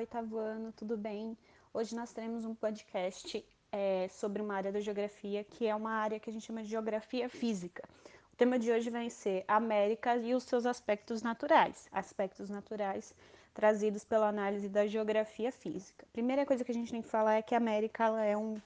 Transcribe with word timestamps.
oitavo 0.00 0.38
ano, 0.38 0.72
tudo 0.72 0.96
bem? 0.96 1.36
Hoje 1.74 1.94
nós 1.94 2.10
teremos 2.10 2.46
um 2.46 2.54
podcast 2.54 3.44
é, 3.70 4.08
sobre 4.08 4.40
uma 4.40 4.54
área 4.54 4.72
da 4.72 4.80
geografia 4.80 5.44
que 5.44 5.66
é 5.66 5.74
uma 5.74 5.92
área 5.92 6.18
que 6.18 6.30
a 6.30 6.32
gente 6.32 6.46
chama 6.46 6.62
de 6.62 6.70
geografia 6.70 7.28
física. 7.28 7.86
O 8.32 8.36
tema 8.36 8.58
de 8.58 8.72
hoje 8.72 8.88
vai 8.88 9.10
ser 9.10 9.44
América 9.46 10.16
e 10.16 10.34
os 10.34 10.44
seus 10.44 10.64
aspectos 10.64 11.22
naturais, 11.22 11.86
aspectos 11.92 12.48
naturais 12.48 13.14
trazidos 13.52 14.02
pela 14.02 14.26
análise 14.26 14.70
da 14.70 14.86
geografia 14.86 15.52
física. 15.52 16.06
Primeira 16.14 16.46
coisa 16.46 16.64
que 16.64 16.70
a 16.70 16.74
gente 16.74 16.90
tem 16.90 17.02
que 17.02 17.08
falar 17.08 17.34
é 17.34 17.42
que 17.42 17.54
a 17.54 17.58
América 17.58 18.04
é 18.24 18.34
um 18.34 18.58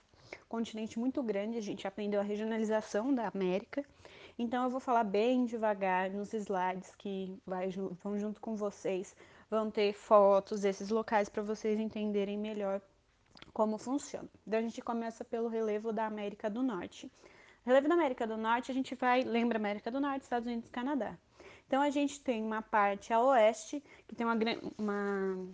continente 0.48 1.00
muito 1.00 1.20
grande, 1.20 1.58
a 1.58 1.62
gente 1.62 1.84
aprendeu 1.84 2.20
a 2.20 2.22
regionalização 2.22 3.12
da 3.12 3.26
América. 3.26 3.84
Então 4.38 4.62
eu 4.62 4.70
vou 4.70 4.78
falar 4.78 5.02
bem 5.02 5.46
devagar 5.46 6.10
nos 6.10 6.32
slides 6.32 6.94
que 6.96 7.36
vai, 7.44 7.70
vão 8.04 8.16
junto 8.16 8.40
com 8.40 8.54
vocês 8.54 9.16
vão 9.54 9.70
ter 9.70 9.92
fotos 9.92 10.60
desses 10.60 10.90
locais 10.90 11.28
para 11.28 11.42
vocês 11.42 11.78
entenderem 11.78 12.36
melhor 12.36 12.80
como 13.52 13.78
funciona. 13.78 14.28
Então 14.46 14.58
a 14.58 14.62
gente 14.62 14.80
começa 14.82 15.24
pelo 15.24 15.48
relevo 15.48 15.92
da 15.92 16.06
América 16.06 16.50
do 16.50 16.62
Norte. 16.62 17.10
Relevo 17.64 17.88
da 17.88 17.94
América 17.94 18.26
do 18.26 18.36
Norte, 18.36 18.70
a 18.70 18.74
gente 18.74 18.94
vai, 18.94 19.22
lembra 19.22 19.56
América 19.56 19.90
do 19.90 20.00
Norte, 20.00 20.22
Estados 20.22 20.46
Unidos 20.46 20.68
e 20.68 20.72
Canadá. 20.72 21.16
Então 21.66 21.80
a 21.80 21.88
gente 21.88 22.20
tem 22.20 22.42
uma 22.42 22.60
parte 22.60 23.12
a 23.12 23.20
oeste, 23.20 23.82
que 24.06 24.14
tem 24.14 24.26
uma, 24.26 24.36
uma, 24.76 25.48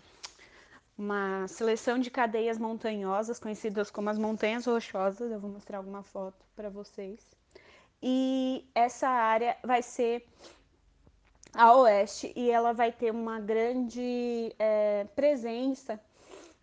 uma 0.99 1.49
seleção 1.49 1.99
de 1.99 2.11
cadeias 2.11 2.59
montanhosas, 2.59 3.39
conhecidas 3.39 3.91
como 3.91 4.11
as 4.11 4.19
Montanhas 4.19 4.67
Rochosas. 4.67 5.31
Eu 5.31 5.39
vou 5.39 5.51
mostrar 5.51 5.79
alguma 5.79 6.03
foto 6.03 6.45
para 6.57 6.69
vocês. 6.69 7.25
E 8.03 8.69
essa 8.75 9.09
área 9.09 9.57
vai 9.63 9.83
ser 9.83 10.27
a 11.53 11.75
oeste 11.77 12.33
e 12.37 12.51
ela 12.51 12.73
vai 12.73 12.93
ter 12.93 13.11
uma 13.11 13.41
grande 13.41 14.55
é, 14.59 15.05
presença 15.17 16.01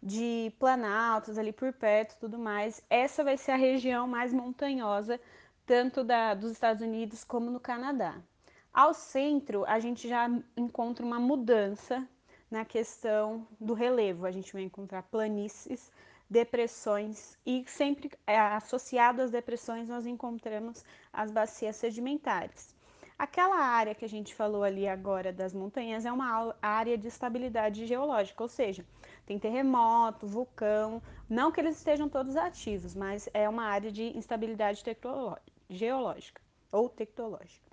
de 0.02 0.54
planaltos 0.60 1.38
ali 1.38 1.52
por 1.52 1.74
perto 1.74 2.20
tudo 2.20 2.38
mais. 2.38 2.82
Essa 2.90 3.24
vai 3.24 3.38
ser 3.38 3.52
a 3.52 3.58
região 3.58 4.08
mais 4.08 4.32
montanhosa, 4.32 5.20
tanto 5.66 6.04
da, 6.04 6.34
dos 6.34 6.52
Estados 6.52 6.82
Unidos 6.82 7.24
como 7.24 7.52
no 7.52 7.60
Canadá. 7.60 8.16
Ao 8.74 8.94
centro, 8.94 9.66
a 9.66 9.80
gente 9.80 10.08
já 10.08 10.30
encontra 10.56 11.06
uma 11.06 11.20
mudança 11.20 12.08
na 12.50 12.64
questão 12.64 13.46
do 13.60 13.74
relevo. 13.74 14.26
A 14.26 14.32
gente 14.32 14.54
vai 14.54 14.62
encontrar 14.62 15.04
planícies, 15.04 15.92
depressões 16.30 17.38
e 17.46 17.64
sempre 17.68 18.12
é, 18.26 18.38
associado 18.38 19.22
às 19.22 19.32
depressões 19.32 19.88
nós 19.88 20.06
encontramos 20.06 20.86
as 21.12 21.32
bacias 21.32 21.76
sedimentares. 21.76 22.77
Aquela 23.18 23.58
área 23.58 23.96
que 23.96 24.06
a 24.06 24.10
gente 24.10 24.36
falou 24.36 24.64
ali 24.64 24.88
agora 24.88 25.34
das 25.34 25.52
montanhas 25.52 26.06
é 26.06 26.12
uma 26.12 26.56
área 26.62 26.96
de 26.96 27.08
estabilidade 27.08 27.88
geológica, 27.88 28.44
ou 28.44 28.48
seja, 28.48 28.86
tem 29.26 29.40
terremoto, 29.40 30.28
vulcão, 30.28 31.02
não 31.28 31.52
que 31.52 31.60
eles 31.60 31.78
estejam 31.78 32.08
todos 32.08 32.36
ativos, 32.36 32.94
mas 32.94 33.28
é 33.34 33.50
uma 33.50 33.64
área 33.64 33.92
de 33.92 34.16
instabilidade 34.16 34.84
geológica 35.68 36.42
ou 36.72 36.88
tectológica. 36.90 37.66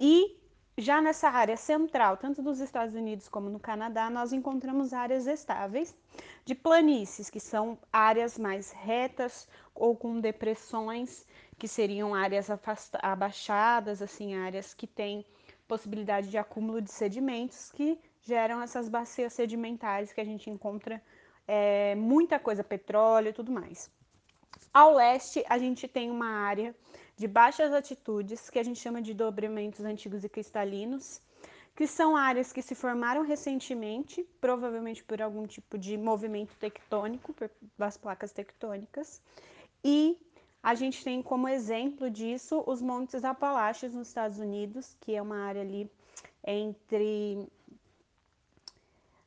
E 0.00 0.39
já 0.80 1.00
nessa 1.00 1.28
área 1.28 1.56
central, 1.56 2.16
tanto 2.16 2.42
dos 2.42 2.60
Estados 2.60 2.94
Unidos 2.94 3.28
como 3.28 3.50
no 3.50 3.60
Canadá, 3.60 4.08
nós 4.08 4.32
encontramos 4.32 4.92
áreas 4.92 5.26
estáveis 5.26 5.94
de 6.44 6.54
planícies, 6.54 7.28
que 7.28 7.38
são 7.38 7.78
áreas 7.92 8.38
mais 8.38 8.72
retas 8.72 9.48
ou 9.74 9.94
com 9.94 10.20
depressões 10.20 11.26
que 11.58 11.68
seriam 11.68 12.14
áreas 12.14 12.48
abaixadas, 13.02 14.00
assim, 14.00 14.34
áreas 14.34 14.72
que 14.72 14.86
têm 14.86 15.24
possibilidade 15.68 16.30
de 16.30 16.38
acúmulo 16.38 16.80
de 16.80 16.90
sedimentos 16.90 17.70
que 17.72 17.98
geram 18.22 18.60
essas 18.62 18.88
bacias 18.88 19.32
sedimentares 19.32 20.12
que 20.12 20.20
a 20.20 20.24
gente 20.24 20.50
encontra 20.50 21.02
é, 21.46 21.94
muita 21.94 22.38
coisa, 22.38 22.64
petróleo 22.64 23.28
e 23.28 23.32
tudo 23.32 23.52
mais. 23.52 23.90
Ao 24.72 24.94
leste, 24.94 25.44
a 25.48 25.58
gente 25.58 25.86
tem 25.86 26.10
uma 26.10 26.28
área 26.28 26.74
de 27.20 27.28
baixas 27.28 27.70
altitudes, 27.70 28.48
que 28.48 28.58
a 28.58 28.62
gente 28.62 28.80
chama 28.80 29.02
de 29.02 29.12
dobramentos 29.12 29.84
antigos 29.84 30.24
e 30.24 30.28
cristalinos, 30.28 31.20
que 31.76 31.86
são 31.86 32.16
áreas 32.16 32.50
que 32.50 32.62
se 32.62 32.74
formaram 32.74 33.22
recentemente, 33.22 34.26
provavelmente 34.40 35.04
por 35.04 35.20
algum 35.20 35.46
tipo 35.46 35.76
de 35.76 35.98
movimento 35.98 36.56
tectônico, 36.56 37.34
das 37.76 37.98
placas 37.98 38.32
tectônicas, 38.32 39.20
e 39.84 40.16
a 40.62 40.74
gente 40.74 41.04
tem 41.04 41.22
como 41.22 41.46
exemplo 41.46 42.08
disso 42.08 42.64
os 42.66 42.80
Montes 42.80 43.22
Apalaches 43.22 43.92
nos 43.92 44.08
Estados 44.08 44.38
Unidos, 44.38 44.96
que 44.98 45.14
é 45.14 45.20
uma 45.20 45.44
área 45.44 45.60
ali 45.60 45.90
entre 46.42 47.46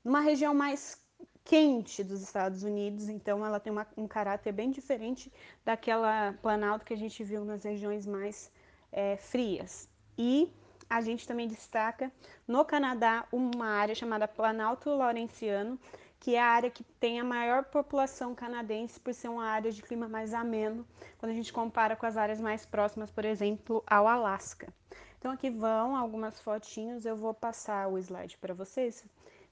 uma 0.04 0.20
região 0.20 0.56
mais 0.56 1.00
quente 1.44 2.04
dos 2.04 2.22
Estados 2.22 2.64
Unidos, 2.64 3.10
então 3.10 3.46
ela 3.46 3.60
tem 3.60 3.72
uma, 3.72 3.86
um 3.98 4.08
caráter 4.08 4.52
bem 4.52 4.72
diferente 4.72 5.32
daquela 5.66 6.34
planalto 6.42 6.86
que 6.86 6.94
a 6.94 6.98
gente 6.98 7.24
viu 7.24 7.44
nas 7.44 7.64
regiões 7.64 8.06
mais 8.06 8.52
é, 8.92 9.18
frias. 9.18 9.90
E 10.18 10.52
a 10.90 11.02
gente 11.02 11.28
também 11.28 11.48
destaca 11.48 12.12
no 12.48 12.64
Canadá 12.64 13.26
uma 13.32 13.68
área 13.68 13.96
chamada 13.96 14.28
Planalto 14.28 14.90
Laurentiano, 14.90 15.80
que 16.20 16.36
é 16.36 16.42
a 16.42 16.46
área 16.46 16.70
que 16.70 16.84
tem 16.84 17.20
a 17.20 17.24
maior 17.24 17.66
população 17.66 18.34
canadense 18.34 18.98
por 18.98 19.14
ser 19.14 19.28
uma 19.28 19.46
área 19.46 19.72
de 19.72 19.82
clima 19.82 20.08
mais 20.08 20.34
ameno, 20.34 20.88
quando 21.18 21.32
a 21.32 21.36
gente 21.36 21.52
compara 21.52 21.98
com 21.98 22.06
as 22.06 22.16
áreas 22.16 22.40
mais 22.40 22.66
próximas, 22.66 23.12
por 23.12 23.26
exemplo, 23.26 23.84
ao 23.86 24.08
Alasca. 24.08 24.74
Então 25.20 25.32
aqui 25.32 25.50
vão 25.50 25.96
algumas 25.96 26.40
fotinhos, 26.40 27.06
eu 27.06 27.18
vou 27.18 27.34
passar 27.34 27.90
o 27.90 27.98
slide 27.98 28.38
para 28.38 28.54
vocês. 28.54 29.04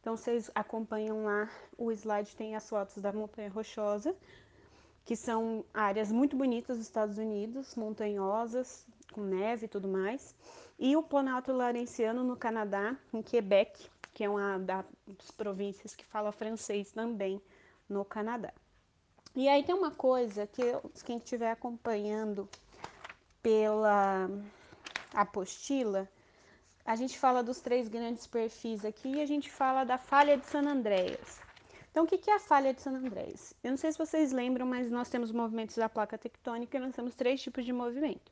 Então 0.02 0.18
vocês 0.18 0.50
acompanham 0.56 1.26
lá, 1.26 1.48
o 1.78 1.92
slide 1.92 2.36
tem 2.36 2.56
as 2.56 2.68
fotos 2.68 2.98
da 2.98 3.14
Montanha 3.14 3.52
Rochosa, 3.52 4.16
que 5.06 5.16
são 5.16 5.64
áreas 5.72 6.12
muito 6.12 6.36
bonitas 6.36 6.78
dos 6.78 6.88
Estados 6.88 7.20
Unidos, 7.20 7.76
montanhosas, 7.76 8.86
com 9.14 9.22
neve 9.22 9.66
e 9.66 9.70
tudo 9.70 9.88
mais. 9.88 10.36
E 10.80 10.96
o 10.98 11.04
Planalto 11.04 11.52
Laurentiano 11.52 12.24
no 12.24 12.36
Canadá, 12.36 12.98
em 13.14 13.22
Quebec, 13.22 13.88
que 14.12 14.24
é 14.24 14.30
uma 14.30 14.58
das 14.58 15.32
províncias 15.38 15.96
que 15.96 16.04
fala 16.06 16.32
francês 16.32 16.92
também 16.92 17.40
no 17.88 18.04
Canadá. 18.04 18.52
E 19.36 19.48
aí 19.48 19.64
tem 19.64 19.76
uma 19.76 19.92
coisa 19.92 20.48
que 20.48 20.64
quem 21.06 21.18
estiver 21.18 21.52
acompanhando 21.52 22.50
pela 23.42 24.30
apostila, 25.14 26.10
a 26.86 26.96
gente 26.96 27.18
fala 27.18 27.44
dos 27.44 27.60
três 27.60 27.88
grandes 27.88 28.28
perfis 28.28 28.84
aqui 28.84 29.16
e 29.16 29.22
a 29.22 29.26
gente 29.26 29.52
fala 29.52 29.84
da 29.84 29.98
falha 29.98 30.38
de 30.38 30.46
San 30.46 30.62
Andreas. 30.62 31.40
Então, 31.92 32.06
o 32.06 32.08
que 32.08 32.30
é 32.30 32.36
a 32.36 32.40
falha 32.40 32.74
de 32.74 32.82
San 32.82 32.92
Andreas? 32.92 33.54
Eu 33.64 33.72
não 33.72 33.78
sei 33.78 33.92
se 33.92 33.98
vocês 33.98 34.32
lembram, 34.32 34.66
mas 34.66 34.90
nós 34.90 35.10
temos 35.10 35.32
movimentos 35.32 35.76
da 35.76 35.90
placa 35.90 36.18
tectônica 36.18 36.78
e 36.78 36.80
nós 36.80 36.96
temos 36.96 37.14
três 37.16 37.42
tipos 37.42 37.66
de 37.66 37.74
movimento. 37.74 38.32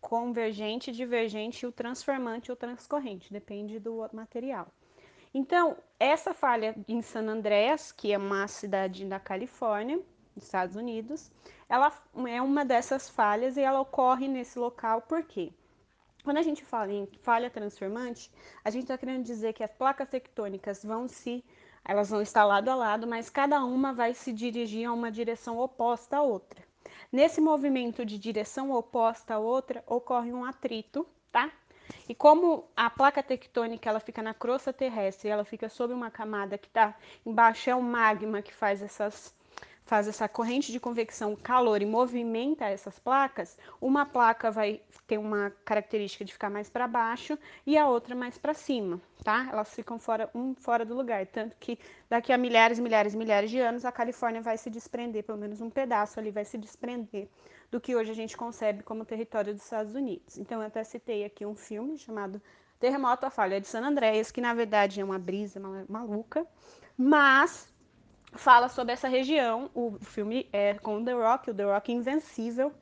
Convergente, 0.00 0.90
divergente 0.90 1.64
e 1.64 1.68
o 1.68 1.72
transformante 1.72 2.50
ou 2.50 2.56
transcorrente, 2.56 3.32
depende 3.32 3.78
do 3.78 4.08
material. 4.12 4.66
Então, 5.32 5.76
essa 6.00 6.34
falha 6.34 6.74
em 6.88 7.00
San 7.00 7.26
Andreas, 7.28 7.92
que 7.92 8.12
é 8.12 8.18
uma 8.18 8.48
cidade 8.48 9.04
da 9.04 9.20
Califórnia, 9.20 10.00
Estados 10.36 10.76
Unidos, 10.76 11.30
ela 11.68 11.92
é 12.28 12.42
uma 12.42 12.64
dessas 12.64 13.08
falhas 13.08 13.56
e 13.56 13.60
ela 13.60 13.80
ocorre 13.80 14.28
nesse 14.28 14.58
local 14.58 15.02
por 15.02 15.22
quê? 15.22 15.52
Quando 16.26 16.38
a 16.38 16.42
gente 16.42 16.64
fala 16.64 16.92
em 16.92 17.06
falha 17.22 17.48
transformante, 17.48 18.32
a 18.64 18.68
gente 18.68 18.82
está 18.82 18.98
querendo 18.98 19.22
dizer 19.22 19.52
que 19.52 19.62
as 19.62 19.70
placas 19.70 20.08
tectônicas 20.08 20.84
vão 20.84 21.06
se, 21.06 21.44
elas 21.84 22.10
vão 22.10 22.20
estar 22.20 22.44
lado 22.44 22.68
a 22.68 22.74
lado, 22.74 23.06
mas 23.06 23.30
cada 23.30 23.64
uma 23.64 23.92
vai 23.92 24.12
se 24.12 24.32
dirigir 24.32 24.88
a 24.88 24.92
uma 24.92 25.08
direção 25.08 25.56
oposta 25.56 26.16
à 26.16 26.22
outra. 26.22 26.60
Nesse 27.12 27.40
movimento 27.40 28.04
de 28.04 28.18
direção 28.18 28.72
oposta 28.72 29.34
à 29.34 29.38
outra, 29.38 29.84
ocorre 29.86 30.32
um 30.32 30.44
atrito, 30.44 31.06
tá? 31.30 31.48
E 32.08 32.12
como 32.12 32.68
a 32.76 32.90
placa 32.90 33.22
tectônica 33.22 33.88
ela 33.88 34.00
fica 34.00 34.20
na 34.20 34.34
crosta 34.34 34.72
terrestre, 34.72 35.30
ela 35.30 35.44
fica 35.44 35.68
sob 35.68 35.94
uma 35.94 36.10
camada 36.10 36.58
que 36.58 36.66
está 36.66 36.96
embaixo, 37.24 37.70
é 37.70 37.74
o 37.76 37.80
magma 37.80 38.42
que 38.42 38.52
faz 38.52 38.82
essas 38.82 39.32
faz 39.86 40.08
essa 40.08 40.28
corrente 40.28 40.72
de 40.72 40.80
convecção 40.80 41.34
calor 41.36 41.80
e 41.80 41.86
movimenta 41.86 42.66
essas 42.66 42.98
placas, 42.98 43.56
uma 43.80 44.04
placa 44.04 44.50
vai 44.50 44.82
ter 45.06 45.16
uma 45.16 45.52
característica 45.64 46.24
de 46.24 46.32
ficar 46.32 46.50
mais 46.50 46.68
para 46.68 46.88
baixo 46.88 47.38
e 47.64 47.78
a 47.78 47.88
outra 47.88 48.14
mais 48.14 48.36
para 48.36 48.52
cima, 48.52 49.00
tá? 49.22 49.48
Elas 49.50 49.72
ficam 49.72 49.98
fora 49.98 50.28
um 50.34 50.54
fora 50.56 50.84
do 50.84 50.94
lugar, 50.94 51.24
tanto 51.26 51.56
que 51.58 51.78
daqui 52.10 52.32
a 52.32 52.36
milhares, 52.36 52.80
milhares, 52.80 53.14
milhares 53.14 53.48
de 53.48 53.60
anos 53.60 53.84
a 53.84 53.92
Califórnia 53.92 54.42
vai 54.42 54.58
se 54.58 54.68
desprender, 54.68 55.22
pelo 55.22 55.38
menos 55.38 55.60
um 55.60 55.70
pedaço 55.70 56.18
ali 56.18 56.32
vai 56.32 56.44
se 56.44 56.58
desprender 56.58 57.28
do 57.70 57.80
que 57.80 57.94
hoje 57.94 58.10
a 58.10 58.14
gente 58.14 58.36
concebe 58.36 58.82
como 58.82 59.04
território 59.04 59.54
dos 59.54 59.62
Estados 59.62 59.94
Unidos. 59.94 60.36
Então, 60.36 60.60
eu 60.60 60.66
até 60.66 60.82
citei 60.84 61.24
aqui 61.24 61.46
um 61.46 61.54
filme 61.54 61.96
chamado 61.98 62.40
Terremoto, 62.78 63.24
a 63.24 63.30
Falha 63.30 63.60
de 63.60 63.66
San 63.66 63.82
Andreas, 63.82 64.30
que 64.30 64.40
na 64.40 64.52
verdade 64.52 65.00
é 65.00 65.04
uma 65.04 65.18
brisa 65.18 65.60
maluca, 65.88 66.46
mas 66.96 67.72
fala 68.36 68.68
sobre 68.68 68.92
essa 68.92 69.08
região. 69.08 69.70
O 69.74 69.98
filme 70.00 70.48
é 70.52 70.74
com 70.74 70.98
o 70.98 71.04
The 71.04 71.12
Rock, 71.12 71.50
o 71.50 71.54
The 71.54 71.64
Rock 71.64 71.92
Invencível, 71.92 72.72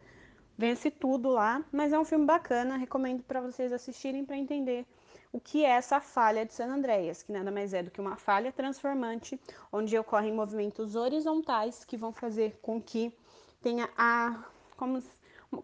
vence 0.56 0.90
tudo 0.90 1.28
lá, 1.28 1.64
mas 1.72 1.92
é 1.92 1.98
um 1.98 2.04
filme 2.04 2.26
bacana, 2.26 2.76
recomendo 2.76 3.22
para 3.22 3.40
vocês 3.40 3.72
assistirem 3.72 4.24
para 4.24 4.36
entender 4.36 4.86
o 5.32 5.40
que 5.40 5.64
é 5.64 5.70
essa 5.70 6.00
falha 6.00 6.46
de 6.46 6.54
San 6.54 6.68
Andreas, 6.68 7.22
que 7.22 7.32
nada 7.32 7.50
mais 7.50 7.74
é 7.74 7.82
do 7.82 7.90
que 7.90 8.00
uma 8.00 8.16
falha 8.16 8.52
transformante, 8.52 9.40
onde 9.72 9.98
ocorrem 9.98 10.32
movimentos 10.32 10.94
horizontais 10.94 11.84
que 11.84 11.96
vão 11.96 12.12
fazer 12.12 12.58
com 12.62 12.80
que 12.80 13.12
tenha 13.60 13.90
a 13.96 14.44
como, 14.76 15.02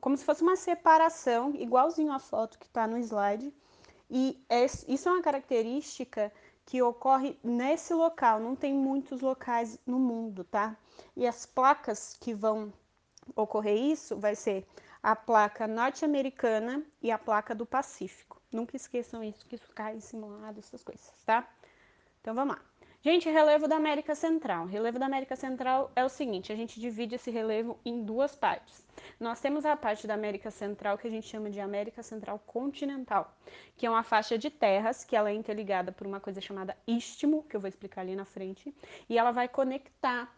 como 0.01 0.17
se 0.17 0.25
fosse 0.25 0.43
uma 0.43 0.57
separação, 0.57 1.55
igualzinho 1.55 2.13
a 2.13 2.19
foto 2.19 2.59
que 2.59 2.67
está 2.67 2.87
no 2.87 2.99
slide. 2.99 3.53
E 4.11 4.43
é, 4.49 4.65
isso 4.65 5.09
é 5.09 5.13
uma 5.13 5.23
característica 5.23 6.33
que 6.71 6.81
ocorre 6.81 7.37
nesse 7.43 7.93
local, 7.93 8.39
não 8.39 8.55
tem 8.55 8.73
muitos 8.73 9.21
locais 9.21 9.77
no 9.85 9.99
mundo, 9.99 10.45
tá? 10.45 10.77
E 11.17 11.27
as 11.27 11.45
placas 11.45 12.17
que 12.21 12.33
vão 12.33 12.73
ocorrer 13.35 13.77
isso 13.77 14.17
vai 14.17 14.37
ser 14.37 14.65
a 15.03 15.17
placa 15.17 15.67
norte-americana 15.67 16.87
e 17.03 17.11
a 17.11 17.19
placa 17.19 17.57
do 17.57 17.67
Pacífico. 17.67 18.41
Nunca 18.53 18.77
esqueçam 18.77 19.25
isso, 19.25 19.45
que 19.47 19.57
isso 19.57 19.69
cai 19.75 19.97
em 19.97 20.01
simulado, 20.01 20.61
essas 20.61 20.85
coisas, 20.85 21.11
tá? 21.27 21.45
Então 22.21 22.37
vamos 22.37 22.55
lá. 22.55 22.70
Gente, 23.03 23.31
relevo 23.31 23.67
da 23.67 23.77
América 23.77 24.15
Central. 24.15 24.67
Relevo 24.67 24.99
da 24.99 25.07
América 25.07 25.35
Central 25.35 25.91
é 25.97 26.05
o 26.05 26.09
seguinte, 26.11 26.53
a 26.53 26.55
gente 26.55 26.79
divide 26.79 27.15
esse 27.15 27.31
relevo 27.31 27.81
em 27.83 28.05
duas 28.05 28.37
partes. 28.37 28.85
Nós 29.19 29.41
temos 29.41 29.65
a 29.65 29.75
parte 29.75 30.07
da 30.07 30.13
América 30.13 30.51
Central 30.51 30.99
que 30.99 31.07
a 31.07 31.11
gente 31.11 31.27
chama 31.27 31.49
de 31.49 31.61
América 31.61 32.03
Central 32.03 32.39
Continental, 32.47 33.35
que 33.75 33.87
é 33.87 33.91
uma 33.91 34.03
faixa 34.03 34.37
de 34.37 34.51
terras 34.51 35.03
que 35.03 35.17
ela 35.17 35.31
é 35.31 35.33
interligada 35.33 35.91
por 35.91 36.07
uma 36.07 36.21
coisa 36.21 36.43
chamada 36.43 36.77
istmo, 36.87 37.43
que 37.45 37.57
eu 37.57 37.61
vou 37.61 37.69
explicar 37.69 38.03
ali 38.03 38.15
na 38.15 38.27
frente, 38.27 38.75
e 39.09 39.17
ela 39.17 39.31
vai 39.31 39.49
conectar 39.49 40.31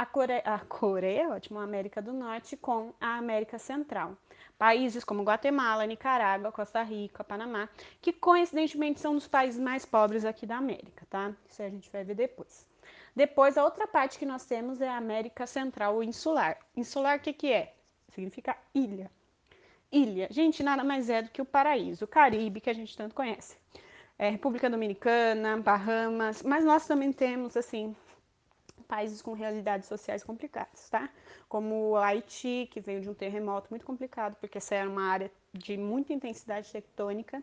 a 0.00 0.06
Coreia, 0.06 0.42
a 0.46 0.58
Coreia, 0.58 1.28
ótimo, 1.28 1.58
a 1.58 1.62
América 1.62 2.00
do 2.00 2.10
Norte 2.10 2.56
com 2.56 2.94
a 2.98 3.18
América 3.18 3.58
Central. 3.58 4.16
Países 4.56 5.04
como 5.04 5.22
Guatemala, 5.22 5.84
Nicarágua, 5.84 6.50
Costa 6.50 6.82
Rica, 6.82 7.22
Panamá, 7.22 7.68
que 8.00 8.10
coincidentemente 8.10 8.98
são 8.98 9.14
dos 9.14 9.28
países 9.28 9.60
mais 9.60 9.84
pobres 9.84 10.24
aqui 10.24 10.46
da 10.46 10.56
América, 10.56 11.06
tá? 11.10 11.34
Isso 11.46 11.62
a 11.62 11.68
gente 11.68 11.90
vai 11.90 12.02
ver 12.02 12.14
depois. 12.14 12.66
Depois, 13.14 13.58
a 13.58 13.64
outra 13.64 13.86
parte 13.86 14.18
que 14.18 14.24
nós 14.24 14.46
temos 14.46 14.80
é 14.80 14.88
a 14.88 14.96
América 14.96 15.46
Central 15.46 16.02
Insular. 16.02 16.56
Insular, 16.74 17.18
o 17.18 17.20
que, 17.20 17.34
que 17.34 17.52
é? 17.52 17.74
Significa 18.08 18.56
ilha. 18.74 19.10
Ilha. 19.92 20.28
Gente, 20.30 20.62
nada 20.62 20.82
mais 20.82 21.10
é 21.10 21.20
do 21.20 21.30
que 21.30 21.42
o 21.42 21.44
paraíso, 21.44 22.06
o 22.06 22.08
Caribe, 22.08 22.62
que 22.62 22.70
a 22.70 22.74
gente 22.74 22.96
tanto 22.96 23.14
conhece. 23.14 23.54
É, 24.18 24.30
República 24.30 24.70
Dominicana, 24.70 25.58
Bahamas, 25.58 26.42
mas 26.42 26.64
nós 26.64 26.86
também 26.86 27.12
temos, 27.12 27.54
assim, 27.54 27.94
países 28.90 29.22
com 29.22 29.32
realidades 29.32 29.86
sociais 29.88 30.24
complicadas, 30.24 30.90
tá? 30.90 31.08
Como 31.48 31.90
o 31.90 31.96
Haiti, 31.96 32.68
que 32.72 32.80
veio 32.80 33.00
de 33.00 33.08
um 33.08 33.14
terremoto 33.14 33.68
muito 33.70 33.86
complicado, 33.86 34.34
porque 34.40 34.58
essa 34.58 34.74
era 34.74 34.90
uma 34.90 35.04
área 35.04 35.30
de 35.52 35.76
muita 35.76 36.12
intensidade 36.12 36.72
tectônica, 36.72 37.40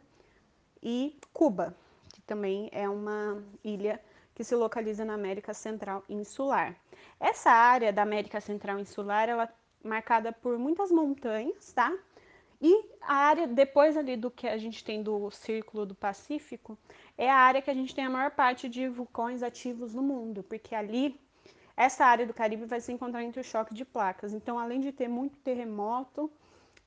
e 0.84 1.18
Cuba, 1.32 1.74
que 2.14 2.22
também 2.22 2.70
é 2.74 2.88
uma 2.90 3.42
ilha 3.64 4.00
que 4.36 4.44
se 4.44 4.56
localiza 4.56 5.06
na 5.06 5.14
América 5.14 5.54
Central 5.54 6.04
Insular. 6.10 6.76
Essa 7.18 7.50
área 7.50 7.94
da 7.94 8.04
América 8.04 8.42
Central 8.42 8.80
Insular, 8.80 9.30
ela 9.30 9.46
é 9.46 9.88
marcada 9.88 10.34
por 10.34 10.60
muitas 10.60 10.92
montanhas, 10.92 11.72
tá? 11.72 11.98
E 12.62 12.90
a 13.02 13.14
área 13.14 13.48
depois 13.48 13.96
ali 13.96 14.18
do 14.18 14.30
que 14.30 14.48
a 14.48 14.58
gente 14.58 14.84
tem 14.84 15.02
do 15.02 15.32
Círculo 15.32 15.86
do 15.86 15.96
Pacífico, 15.96 16.78
é 17.18 17.30
a 17.30 17.36
área 17.36 17.62
que 17.62 17.72
a 17.72 17.74
gente 17.74 17.96
tem 17.96 18.06
a 18.06 18.10
maior 18.10 18.32
parte 18.32 18.68
de 18.68 18.90
vulcões 18.90 19.42
ativos 19.42 19.94
no 19.94 20.04
mundo, 20.04 20.44
porque 20.44 20.76
ali 20.76 21.20
essa 21.78 22.04
área 22.04 22.26
do 22.26 22.34
Caribe 22.34 22.66
vai 22.66 22.82
se 22.82 22.92
encontrar 22.92 23.24
entre 23.24 23.40
o 23.40 23.44
choque 23.44 23.74
de 23.74 23.86
placas. 23.86 24.34
Então, 24.34 24.58
além 24.58 24.82
de 24.82 24.92
ter 24.92 25.08
muito 25.08 25.38
terremoto, 25.40 26.30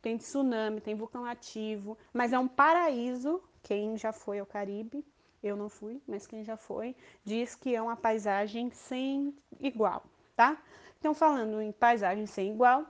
tem 0.02 0.18
tsunami, 0.18 0.80
tem 0.80 0.96
vulcão 0.96 1.24
ativo, 1.24 1.96
mas 2.12 2.32
é 2.32 2.38
um 2.38 2.48
paraíso. 2.48 3.40
Quem 3.62 3.96
já 3.96 4.12
foi 4.12 4.40
ao 4.40 4.46
Caribe, 4.46 5.04
eu 5.42 5.56
não 5.56 5.68
fui, 5.68 6.02
mas 6.08 6.26
quem 6.26 6.42
já 6.42 6.56
foi, 6.56 6.96
diz 7.24 7.54
que 7.54 7.74
é 7.74 7.80
uma 7.80 7.96
paisagem 7.96 8.70
sem 8.70 9.34
igual, 9.60 10.02
tá? 10.34 10.60
Então, 10.98 11.14
falando 11.14 11.60
em 11.62 11.70
paisagem 11.70 12.26
sem 12.26 12.52
igual, 12.52 12.84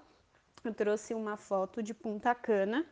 eu 0.64 0.72
trouxe 0.72 1.12
uma 1.12 1.36
foto 1.36 1.82
de 1.82 1.92
Punta 1.92 2.34
Cana, 2.34 2.86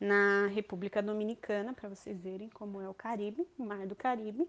na 0.00 0.46
República 0.46 1.02
Dominicana, 1.02 1.74
para 1.74 1.90
vocês 1.90 2.18
verem 2.18 2.48
como 2.48 2.80
é 2.80 2.88
o 2.88 2.94
Caribe, 2.94 3.46
o 3.58 3.64
Mar 3.64 3.86
do 3.86 3.94
Caribe. 3.94 4.48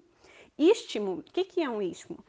Istmo, 0.57 1.15
o 1.15 1.23
que, 1.23 1.43
que 1.43 1.61
é 1.61 1.69
um 1.69 1.81
istmo? 1.81 2.23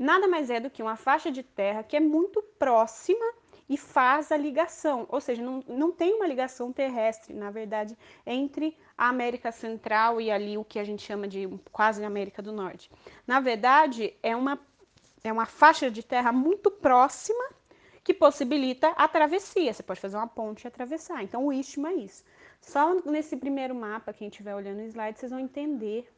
Nada 0.00 0.26
mais 0.26 0.48
é 0.48 0.58
do 0.58 0.70
que 0.70 0.82
uma 0.82 0.96
faixa 0.96 1.30
de 1.30 1.42
terra 1.42 1.82
que 1.82 1.94
é 1.94 2.00
muito 2.00 2.42
próxima 2.58 3.24
e 3.68 3.76
faz 3.76 4.32
a 4.32 4.36
ligação, 4.36 5.06
ou 5.08 5.20
seja, 5.20 5.40
não, 5.40 5.62
não 5.68 5.92
tem 5.92 6.14
uma 6.14 6.26
ligação 6.26 6.72
terrestre, 6.72 7.32
na 7.32 7.52
verdade, 7.52 7.96
entre 8.26 8.76
a 8.98 9.08
América 9.08 9.52
Central 9.52 10.20
e 10.20 10.28
ali 10.28 10.58
o 10.58 10.64
que 10.64 10.80
a 10.80 10.82
gente 10.82 11.02
chama 11.02 11.28
de 11.28 11.48
quase 11.70 12.02
América 12.02 12.42
do 12.42 12.50
Norte. 12.50 12.90
Na 13.24 13.38
verdade, 13.38 14.12
é 14.24 14.34
uma, 14.34 14.58
é 15.22 15.32
uma 15.32 15.46
faixa 15.46 15.88
de 15.88 16.02
terra 16.02 16.32
muito 16.32 16.68
próxima 16.68 17.44
que 18.02 18.12
possibilita 18.12 18.88
a 18.88 19.06
travessia. 19.06 19.72
Você 19.72 19.84
pode 19.84 20.00
fazer 20.00 20.16
uma 20.16 20.26
ponte 20.26 20.64
e 20.64 20.66
atravessar. 20.66 21.22
Então, 21.22 21.46
o 21.46 21.52
istmo 21.52 21.86
é 21.86 21.94
isso. 21.94 22.24
Só 22.60 22.94
nesse 23.04 23.36
primeiro 23.36 23.74
mapa, 23.74 24.12
quem 24.12 24.26
estiver 24.26 24.54
olhando 24.54 24.80
o 24.80 24.86
slide, 24.86 25.18
vocês 25.18 25.30
vão 25.30 25.38
entender 25.38 26.10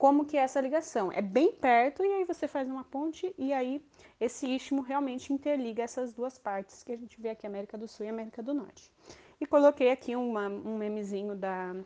como 0.00 0.24
que 0.24 0.38
é 0.38 0.40
essa 0.40 0.62
ligação. 0.62 1.12
É 1.12 1.20
bem 1.20 1.52
perto 1.52 2.02
e 2.02 2.08
aí 2.08 2.24
você 2.24 2.48
faz 2.48 2.66
uma 2.70 2.82
ponte 2.82 3.34
e 3.36 3.52
aí 3.52 3.84
esse 4.18 4.48
istmo 4.48 4.80
realmente 4.80 5.30
interliga 5.30 5.82
essas 5.82 6.14
duas 6.14 6.38
partes 6.38 6.82
que 6.82 6.92
a 6.92 6.96
gente 6.96 7.20
vê 7.20 7.28
aqui, 7.28 7.46
América 7.46 7.76
do 7.76 7.86
Sul 7.86 8.06
e 8.06 8.08
América 8.08 8.42
do 8.42 8.54
Norte. 8.54 8.90
E 9.38 9.44
coloquei 9.44 9.90
aqui 9.90 10.16
uma, 10.16 10.48
um 10.48 10.78
memezinho 10.78 11.36
da 11.36 11.76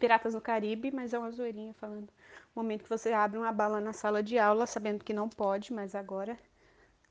Piratas 0.00 0.34
no 0.34 0.40
Caribe, 0.40 0.90
mas 0.90 1.14
é 1.14 1.18
uma 1.18 1.30
zoeirinha 1.30 1.72
falando 1.74 2.08
momento 2.56 2.82
que 2.82 2.90
você 2.90 3.12
abre 3.12 3.38
uma 3.38 3.52
bala 3.52 3.80
na 3.80 3.92
sala 3.92 4.20
de 4.20 4.36
aula, 4.36 4.66
sabendo 4.66 5.04
que 5.04 5.12
não 5.12 5.28
pode, 5.28 5.72
mas 5.72 5.94
agora 5.94 6.36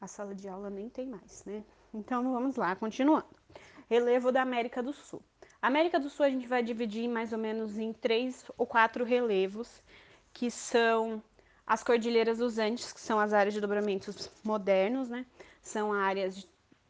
a 0.01 0.07
sala 0.07 0.35
de 0.35 0.49
aula 0.49 0.69
nem 0.69 0.89
tem 0.89 1.07
mais, 1.07 1.45
né? 1.45 1.63
Então 1.93 2.33
vamos 2.33 2.57
lá, 2.57 2.75
continuando. 2.75 3.27
Relevo 3.89 4.29
da 4.29 4.41
América 4.41 4.83
do 4.83 4.91
Sul. 4.91 5.21
América 5.61 5.97
do 5.97 6.09
Sul 6.09 6.25
a 6.25 6.29
gente 6.29 6.47
vai 6.47 6.61
dividir 6.61 7.07
mais 7.07 7.31
ou 7.31 7.39
menos 7.39 7.77
em 7.77 7.93
três 7.93 8.43
ou 8.57 8.67
quatro 8.67 9.05
relevos 9.05 9.81
que 10.37 10.51
são 10.51 11.19
as 11.65 11.83
Cordilheiras 11.83 12.37
dos 12.37 12.59
Andes, 12.59 12.93
que 12.93 13.01
são 13.01 13.19
as 13.19 13.33
áreas 13.33 13.55
de 13.55 13.59
dobramentos 13.59 14.29
modernos, 14.43 15.09
né? 15.09 15.25
São 15.63 15.91
áreas 15.91 16.37
de, 16.37 16.47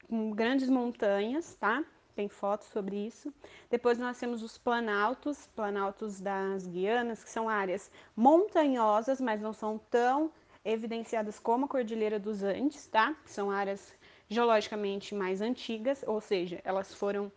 com 0.10 0.32
grandes 0.32 0.68
montanhas, 0.68 1.56
tá? 1.56 1.82
Tem 2.14 2.28
fotos 2.28 2.68
sobre 2.68 2.98
isso. 2.98 3.34
Depois 3.70 3.98
nós 3.98 4.20
temos 4.20 4.44
os 4.44 4.58
planaltos, 4.58 5.48
planaltos 5.56 6.20
das 6.20 6.68
Guianas, 6.68 7.24
que 7.24 7.30
são 7.30 7.48
áreas 7.48 7.90
montanhosas, 8.18 9.22
mas 9.22 9.40
não 9.40 9.54
são 9.54 9.80
tão 9.90 10.30
evidenciadas 10.66 11.40
como 11.40 11.64
a 11.64 11.70
Cordilheira 11.70 12.20
dos 12.20 12.44
Andes, 12.44 12.86
tá? 12.88 13.16
São 13.24 13.50
áreas 13.50 13.94
geologicamente 14.28 15.16
mais 15.16 15.40
antigas, 15.40 16.04
ou 16.06 16.20
seja, 16.20 16.60
elas 16.66 16.94
foram 16.94 17.32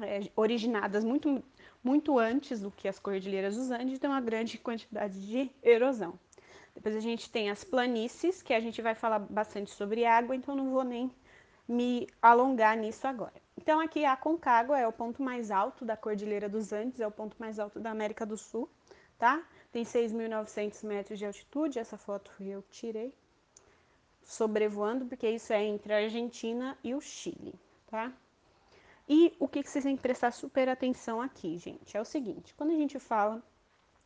é, 0.00 0.30
originadas 0.34 1.04
muito 1.04 1.42
muito 1.86 2.18
antes 2.18 2.60
do 2.60 2.70
que 2.70 2.88
as 2.88 2.98
cordilheiras 2.98 3.54
dos 3.56 3.70
Andes, 3.70 4.00
tem 4.00 4.10
uma 4.10 4.20
grande 4.20 4.58
quantidade 4.58 5.24
de 5.24 5.48
erosão. 5.62 6.18
Depois 6.74 6.96
a 6.96 7.00
gente 7.00 7.30
tem 7.30 7.48
as 7.48 7.62
planícies, 7.62 8.42
que 8.42 8.52
a 8.52 8.58
gente 8.58 8.82
vai 8.82 8.94
falar 8.94 9.20
bastante 9.20 9.70
sobre 9.70 10.04
água, 10.04 10.34
então 10.34 10.56
não 10.56 10.68
vou 10.72 10.82
nem 10.82 11.10
me 11.68 12.08
alongar 12.20 12.76
nisso 12.76 13.06
agora. 13.06 13.40
Então 13.56 13.78
aqui 13.80 14.04
a 14.04 14.16
Concagua 14.16 14.78
é 14.80 14.86
o 14.86 14.92
ponto 14.92 15.22
mais 15.22 15.52
alto 15.52 15.84
da 15.84 15.96
Cordilheira 15.96 16.48
dos 16.48 16.72
Andes, 16.72 16.98
é 16.98 17.06
o 17.06 17.10
ponto 17.10 17.36
mais 17.38 17.58
alto 17.60 17.78
da 17.78 17.92
América 17.92 18.26
do 18.26 18.36
Sul, 18.36 18.68
tá? 19.16 19.42
Tem 19.70 19.84
6.900 19.84 20.84
metros 20.84 21.18
de 21.20 21.24
altitude, 21.24 21.78
essa 21.78 21.96
foto 21.96 22.32
eu 22.40 22.64
tirei, 22.68 23.14
sobrevoando, 24.24 25.06
porque 25.06 25.30
isso 25.30 25.52
é 25.52 25.64
entre 25.64 25.92
a 25.92 25.98
Argentina 25.98 26.76
e 26.82 26.94
o 26.96 27.00
Chile, 27.00 27.54
tá? 27.86 28.12
E 29.08 29.36
o 29.38 29.46
que 29.46 29.62
vocês 29.62 29.84
têm 29.84 29.96
que 29.96 30.02
prestar 30.02 30.32
super 30.32 30.68
atenção 30.68 31.20
aqui, 31.20 31.56
gente, 31.58 31.96
é 31.96 32.00
o 32.00 32.04
seguinte, 32.04 32.52
quando 32.54 32.70
a 32.70 32.76
gente 32.76 32.98
fala 32.98 33.40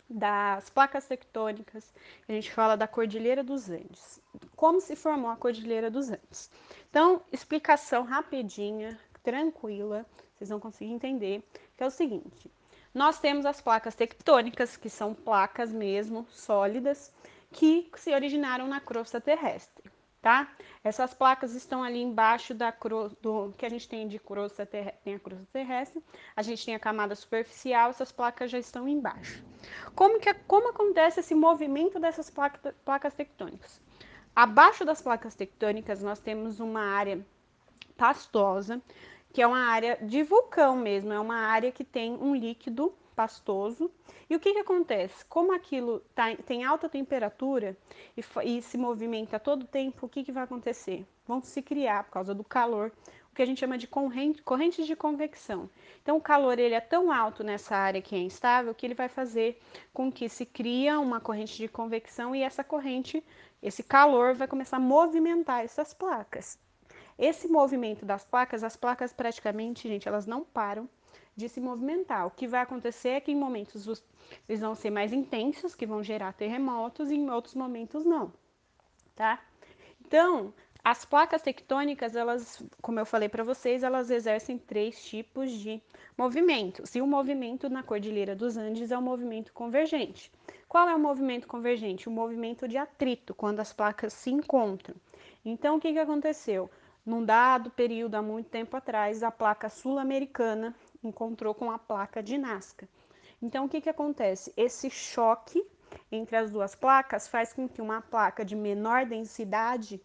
das 0.08 0.68
placas 0.68 1.06
tectônicas, 1.06 1.94
a 2.28 2.32
gente 2.32 2.52
fala 2.52 2.76
da 2.76 2.86
Cordilheira 2.86 3.42
dos 3.42 3.70
Andes. 3.70 4.20
Como 4.54 4.80
se 4.80 4.94
formou 4.94 5.30
a 5.30 5.36
Cordilheira 5.36 5.90
dos 5.90 6.10
Andes? 6.10 6.50
Então, 6.90 7.22
explicação 7.32 8.02
rapidinha, 8.04 8.98
tranquila, 9.22 10.04
vocês 10.34 10.50
vão 10.50 10.60
conseguir 10.60 10.92
entender, 10.92 11.42
que 11.76 11.82
é 11.82 11.86
o 11.86 11.90
seguinte, 11.90 12.50
nós 12.92 13.18
temos 13.18 13.46
as 13.46 13.60
placas 13.60 13.94
tectônicas, 13.94 14.76
que 14.76 14.90
são 14.90 15.14
placas 15.14 15.72
mesmo, 15.72 16.26
sólidas, 16.28 17.10
que 17.52 17.90
se 17.94 18.12
originaram 18.12 18.66
na 18.66 18.80
crosta 18.80 19.20
terrestre 19.20 19.90
tá? 20.20 20.48
Essas 20.84 21.14
placas 21.14 21.54
estão 21.54 21.82
ali 21.82 22.00
embaixo 22.00 22.54
da 22.54 22.74
do 23.22 23.52
que 23.56 23.64
a 23.64 23.68
gente 23.68 23.88
tem 23.88 24.06
de 24.06 24.18
crosta 24.18 24.66
tem 24.66 25.14
a 25.14 25.18
crosta 25.18 25.46
terrestre, 25.52 26.02
a 26.36 26.42
gente 26.42 26.64
tem 26.64 26.74
a 26.74 26.78
camada 26.78 27.14
superficial, 27.14 27.90
essas 27.90 28.12
placas 28.12 28.50
já 28.50 28.58
estão 28.58 28.86
embaixo. 28.88 29.42
Como 29.94 30.20
que 30.20 30.32
como 30.46 30.68
acontece 30.68 31.20
esse 31.20 31.34
movimento 31.34 31.98
dessas 31.98 32.28
placas, 32.28 32.74
placas 32.84 33.14
tectônicas? 33.14 33.80
Abaixo 34.34 34.84
das 34.84 35.02
placas 35.02 35.34
tectônicas 35.34 36.02
nós 36.02 36.20
temos 36.20 36.60
uma 36.60 36.82
área 36.82 37.24
pastosa, 37.96 38.80
que 39.32 39.40
é 39.40 39.46
uma 39.46 39.66
área 39.66 39.98
de 40.02 40.22
vulcão 40.22 40.76
mesmo, 40.76 41.12
é 41.12 41.20
uma 41.20 41.36
área 41.36 41.70
que 41.70 41.84
tem 41.84 42.12
um 42.14 42.34
líquido 42.34 42.92
pastoso. 43.14 43.90
E 44.28 44.34
o 44.34 44.40
que, 44.40 44.52
que 44.52 44.60
acontece? 44.60 45.24
Como 45.26 45.52
aquilo 45.52 46.00
tá, 46.14 46.34
tem 46.46 46.64
alta 46.64 46.88
temperatura 46.88 47.76
e, 48.16 48.24
e 48.44 48.62
se 48.62 48.78
movimenta 48.78 49.38
todo 49.38 49.66
tempo, 49.66 50.06
o 50.06 50.08
que, 50.08 50.24
que 50.24 50.32
vai 50.32 50.44
acontecer? 50.44 51.06
Vão 51.26 51.42
se 51.42 51.60
criar, 51.60 52.04
por 52.04 52.12
causa 52.12 52.34
do 52.34 52.42
calor, 52.42 52.90
o 53.30 53.34
que 53.34 53.42
a 53.42 53.46
gente 53.46 53.60
chama 53.60 53.76
de 53.76 53.86
corrente, 53.86 54.42
correntes 54.42 54.86
de 54.86 54.96
convecção. 54.96 55.68
Então, 56.02 56.16
o 56.16 56.20
calor 56.20 56.58
ele 56.58 56.74
é 56.74 56.80
tão 56.80 57.12
alto 57.12 57.44
nessa 57.44 57.76
área 57.76 58.02
que 58.02 58.16
é 58.16 58.18
instável 58.18 58.74
que 58.74 58.86
ele 58.86 58.94
vai 58.94 59.08
fazer 59.08 59.60
com 59.92 60.10
que 60.10 60.28
se 60.28 60.46
cria 60.46 60.98
uma 60.98 61.20
corrente 61.20 61.56
de 61.56 61.68
convecção 61.68 62.34
e 62.34 62.42
essa 62.42 62.64
corrente, 62.64 63.22
esse 63.62 63.82
calor 63.82 64.34
vai 64.34 64.48
começar 64.48 64.78
a 64.78 64.80
movimentar 64.80 65.62
essas 65.62 65.92
placas. 65.94 66.58
Esse 67.20 67.46
movimento 67.46 68.06
das 68.06 68.24
placas, 68.24 68.64
as 68.64 68.78
placas 68.78 69.12
praticamente, 69.12 69.86
gente, 69.86 70.08
elas 70.08 70.26
não 70.26 70.42
param 70.42 70.88
de 71.36 71.50
se 71.50 71.60
movimentar. 71.60 72.26
O 72.26 72.30
que 72.30 72.48
vai 72.48 72.62
acontecer 72.62 73.10
é 73.10 73.20
que 73.20 73.30
em 73.30 73.36
momentos 73.36 74.02
eles 74.48 74.60
vão 74.60 74.74
ser 74.74 74.88
mais 74.88 75.12
intensos, 75.12 75.74
que 75.74 75.84
vão 75.84 76.02
gerar 76.02 76.32
terremotos, 76.32 77.10
e 77.10 77.16
em 77.16 77.28
outros 77.28 77.54
momentos 77.54 78.06
não, 78.06 78.32
tá? 79.14 79.38
Então, 80.00 80.54
as 80.82 81.04
placas 81.04 81.42
tectônicas, 81.42 82.16
elas, 82.16 82.62
como 82.80 82.98
eu 82.98 83.04
falei 83.04 83.28
para 83.28 83.44
vocês, 83.44 83.82
elas 83.82 84.10
exercem 84.10 84.56
três 84.56 85.04
tipos 85.04 85.50
de 85.50 85.78
movimentos. 86.16 86.94
E 86.94 87.02
o 87.02 87.06
movimento 87.06 87.68
na 87.68 87.82
Cordilheira 87.82 88.34
dos 88.34 88.56
Andes 88.56 88.90
é 88.90 88.96
o 88.96 89.02
movimento 89.02 89.52
convergente. 89.52 90.32
Qual 90.66 90.88
é 90.88 90.94
o 90.94 90.98
movimento 90.98 91.46
convergente? 91.46 92.08
O 92.08 92.12
movimento 92.12 92.66
de 92.66 92.78
atrito, 92.78 93.34
quando 93.34 93.60
as 93.60 93.74
placas 93.74 94.14
se 94.14 94.30
encontram. 94.30 94.96
Então, 95.44 95.76
o 95.76 95.80
que, 95.80 95.92
que 95.92 95.98
aconteceu? 95.98 96.70
Num 97.04 97.24
dado 97.24 97.70
período, 97.70 98.14
há 98.14 98.22
muito 98.22 98.50
tempo 98.50 98.76
atrás, 98.76 99.22
a 99.22 99.30
placa 99.30 99.68
sul-americana 99.68 100.74
encontrou 101.02 101.54
com 101.54 101.70
a 101.70 101.78
placa 101.78 102.22
de 102.22 102.36
Nazca. 102.36 102.88
Então, 103.42 103.64
o 103.64 103.68
que, 103.68 103.80
que 103.80 103.88
acontece? 103.88 104.52
Esse 104.56 104.90
choque 104.90 105.66
entre 106.12 106.36
as 106.36 106.50
duas 106.50 106.74
placas 106.74 107.26
faz 107.26 107.52
com 107.52 107.68
que 107.68 107.80
uma 107.80 108.02
placa 108.02 108.44
de 108.44 108.54
menor 108.54 109.06
densidade 109.06 110.00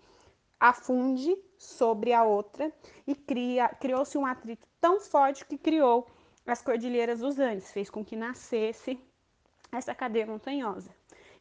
afunde 0.59 1.37
sobre 1.57 2.13
a 2.13 2.23
outra 2.23 2.71
e 3.05 3.13
cria, 3.13 3.67
criou-se 3.69 4.17
um 4.17 4.25
atrito 4.25 4.65
tão 4.79 4.99
forte 4.99 5.45
que 5.45 5.57
criou 5.57 6.07
as 6.45 6.61
cordilheiras 6.61 7.19
dos 7.19 7.39
Andes, 7.39 7.71
fez 7.71 7.89
com 7.89 8.05
que 8.05 8.15
nascesse 8.15 8.99
essa 9.71 9.93
cadeia 9.93 10.25
montanhosa. 10.25 10.89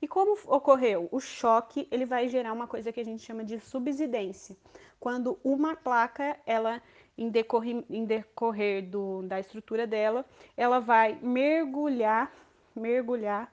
E 0.04 0.06
como 0.06 0.37
ocorreu? 0.49 1.08
O 1.11 1.18
choque 1.18 1.88
ele 1.90 2.04
vai 2.04 2.28
gerar 2.28 2.52
uma 2.52 2.66
coisa 2.66 2.92
que 2.92 3.00
a 3.00 3.04
gente 3.04 3.23
chama 3.23 3.42
de 3.42 3.58
subsidência, 3.58 4.54
quando 5.00 5.38
uma 5.42 5.75
placa 5.75 6.38
ela 6.44 6.82
em 7.16 7.30
decorrer, 7.30 7.82
em 7.88 8.04
decorrer 8.04 8.87
do, 8.87 9.23
da 9.23 9.40
estrutura 9.40 9.87
dela, 9.87 10.23
ela 10.58 10.78
vai 10.78 11.18
mergulhar, 11.23 12.30
mergulhar 12.76 13.50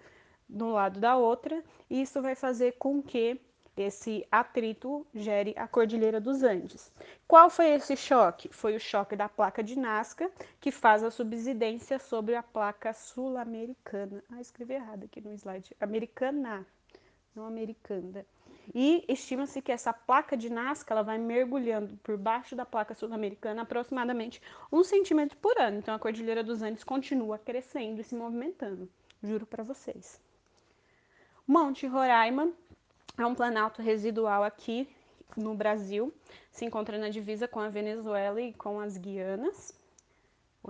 no 0.50 0.74
lado 0.74 1.00
da 1.00 1.16
outra, 1.16 1.64
e 1.90 2.02
isso 2.02 2.22
vai 2.22 2.36
fazer 2.36 2.74
com 2.74 3.02
que 3.02 3.40
esse 3.78 4.28
atrito 4.32 5.06
gere 5.14 5.54
a 5.58 5.68
Cordilheira 5.68 6.20
dos 6.20 6.44
Andes. 6.44 6.92
Qual 7.28 7.50
foi 7.50 7.70
esse 7.70 7.96
choque? 7.96 8.50
Foi 8.52 8.76
o 8.76 8.80
choque 8.80 9.16
da 9.16 9.30
placa 9.30 9.64
de 9.64 9.78
Nazca, 9.78 10.30
que 10.60 10.72
faz 10.72 11.04
a 11.04 11.12
subsidência 11.12 11.98
sobre 11.98 12.36
a 12.36 12.44
placa 12.44 12.94
sul-americana. 12.94 14.24
Ah, 14.32 14.42
escrevi 14.42 14.74
errado 14.74 15.06
aqui 15.06 15.22
no 15.22 15.32
slide. 15.34 15.76
Americana, 15.80 16.66
não 17.36 17.46
americana. 17.46 18.26
E 18.76 19.04
estima-se 19.08 19.62
que 19.62 19.72
essa 19.72 19.92
placa 19.92 20.38
de 20.38 20.50
Nazca 20.50 20.94
ela 20.94 21.02
vai 21.02 21.18
mergulhando 21.18 21.98
por 21.98 22.18
baixo 22.18 22.56
da 22.56 22.66
placa 22.66 22.94
sul-americana 22.94 23.64
aproximadamente 23.64 24.42
um 24.72 24.84
centímetro 24.84 25.38
por 25.38 25.58
ano. 25.58 25.78
Então 25.78 25.96
a 25.96 26.00
Cordilheira 26.00 26.44
dos 26.44 26.62
Andes 26.62 26.84
continua 26.84 27.40
crescendo 27.40 28.02
e 28.02 28.04
se 28.04 28.16
movimentando. 28.16 28.90
Juro 29.24 29.46
para 29.46 29.64
vocês. 29.64 30.22
Monte 31.48 31.88
Roraima 31.88 32.52
é 33.18 33.26
um 33.26 33.36
planalto 33.36 33.82
residual 33.82 34.44
aqui 34.44 34.88
no 35.36 35.54
Brasil. 35.56 36.14
Se 36.52 36.66
encontra 36.66 36.98
na 36.98 37.10
divisa 37.10 37.48
com 37.48 37.60
a 37.60 37.70
Venezuela 37.70 38.42
e 38.42 38.54
com 38.54 38.80
as 38.80 38.98
Guianas. 38.98 39.74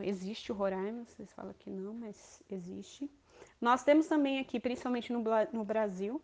Existe 0.01 0.51
o 0.51 0.55
Roraima, 0.55 1.03
vocês 1.05 1.31
falam 1.33 1.53
que 1.59 1.69
não, 1.69 1.93
mas 1.93 2.41
existe. 2.49 3.11
Nós 3.59 3.83
temos 3.83 4.07
também 4.07 4.39
aqui, 4.39 4.59
principalmente 4.59 5.11
no, 5.11 5.21
no 5.51 5.63
Brasil, 5.65 6.21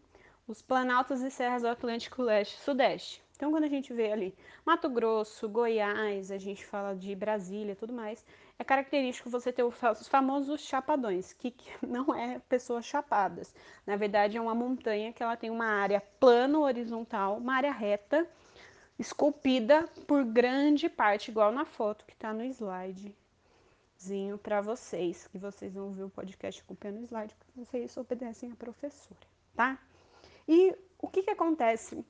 os 0.47 0.61
planaltos 0.61 1.21
e 1.21 1.29
serras 1.29 1.61
do 1.61 1.67
Atlântico 1.67 2.21
Leste 2.21 2.55
e 2.55 2.61
Sudeste. 2.61 3.21
Então, 3.35 3.51
quando 3.51 3.65
a 3.65 3.69
gente 3.69 3.93
vê 3.93 4.11
ali 4.11 4.33
Mato 4.65 4.89
Grosso, 4.89 5.47
Goiás, 5.47 6.31
a 6.31 6.37
gente 6.37 6.65
fala 6.65 6.95
de 6.95 7.13
Brasília 7.13 7.75
tudo 7.75 7.93
mais, 7.93 8.25
é 8.59 8.63
característico 8.63 9.29
você 9.29 9.53
ter 9.53 9.63
os 9.63 10.07
famosos 10.07 10.61
chapadões, 10.61 11.33
que 11.33 11.55
não 11.85 12.13
é 12.13 12.39
pessoas 12.49 12.85
chapadas. 12.85 13.53
Na 13.85 13.95
verdade, 13.95 14.37
é 14.37 14.41
uma 14.41 14.55
montanha 14.55 15.13
que 15.13 15.21
ela 15.21 15.37
tem 15.37 15.49
uma 15.49 15.67
área 15.67 16.01
plano 16.19 16.61
horizontal, 16.61 17.37
uma 17.37 17.55
área 17.55 17.71
reta, 17.71 18.27
esculpida 18.97 19.87
por 20.07 20.23
grande 20.25 20.89
parte, 20.89 21.29
igual 21.29 21.51
na 21.51 21.65
foto 21.65 22.05
que 22.05 22.13
está 22.13 22.33
no 22.33 22.43
slide 22.43 23.15
para 24.41 24.61
vocês, 24.61 25.27
que 25.27 25.37
vocês 25.37 25.73
vão 25.73 25.91
ver 25.91 26.03
o 26.03 26.09
podcast 26.09 26.61
acompanhando 26.61 27.01
o 27.01 27.05
slide, 27.05 27.35
porque 27.35 27.59
vocês 27.59 27.97
obedecem 27.97 28.51
a 28.51 28.55
professora, 28.55 29.19
tá? 29.55 29.77
E 30.47 30.75
o 30.99 31.07
que, 31.07 31.23
que 31.23 31.31
acontece 31.31 32.05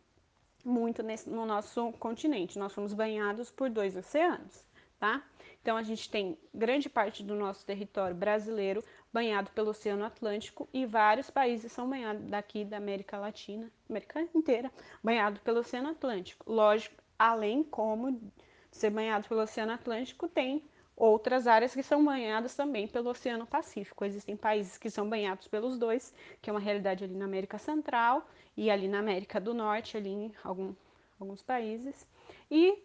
muito 0.64 1.02
nesse, 1.02 1.30
no 1.30 1.46
nosso 1.46 1.94
continente? 1.94 2.60
Nós 2.60 2.74
somos 2.74 2.94
banhados 2.94 3.50
por 3.50 3.70
dois 3.70 3.96
oceanos, 3.96 4.67
tá? 5.00 5.24
Então 5.62 5.76
a 5.76 5.84
gente 5.84 6.10
tem 6.10 6.38
grande 6.54 6.90
parte 6.90 7.24
do 7.24 7.36
nosso 7.36 7.66
território 7.66 8.16
brasileiro 8.16 8.84
banhado 9.12 9.52
pelo 9.52 9.72
Oceano 9.72 10.06
Atlântico 10.06 10.68
e 10.74 10.86
vários 10.86 11.30
países 11.30 11.72
são 11.72 11.90
banhados 11.90 12.24
daqui 12.26 12.64
da 12.64 12.78
América 12.78 13.18
Latina, 13.18 13.72
América 13.90 14.22
inteira, 14.34 14.72
banhado 15.04 15.40
pelo 15.42 15.60
Oceano 15.60 15.90
Atlântico. 15.90 16.52
Lógico, 16.52 16.96
além 17.18 17.64
como 17.64 18.32
ser 18.72 18.90
banhado 18.90 19.28
pelo 19.28 19.42
Oceano 19.42 19.74
Atlântico, 19.74 20.28
tem 20.28 20.64
outras 20.96 21.46
áreas 21.46 21.74
que 21.74 21.84
são 21.84 22.04
banhadas 22.04 22.56
também 22.56 22.88
pelo 22.88 23.10
Oceano 23.10 23.46
Pacífico. 23.46 24.04
Existem 24.04 24.36
países 24.36 24.78
que 24.78 24.90
são 24.90 25.08
banhados 25.08 25.48
pelos 25.48 25.78
dois, 25.78 26.14
que 26.42 26.50
é 26.50 26.54
uma 26.54 26.60
realidade 26.60 27.04
ali 27.04 27.16
na 27.16 27.26
América 27.26 27.60
Central 27.60 28.28
e 28.56 28.72
ali 28.72 28.88
na 28.88 29.00
América 29.00 29.40
do 29.40 29.54
Norte, 29.54 29.96
ali 29.96 30.10
em 30.10 30.32
algum, 30.44 30.74
alguns 31.20 31.44
países, 31.44 32.08
e 32.50 32.84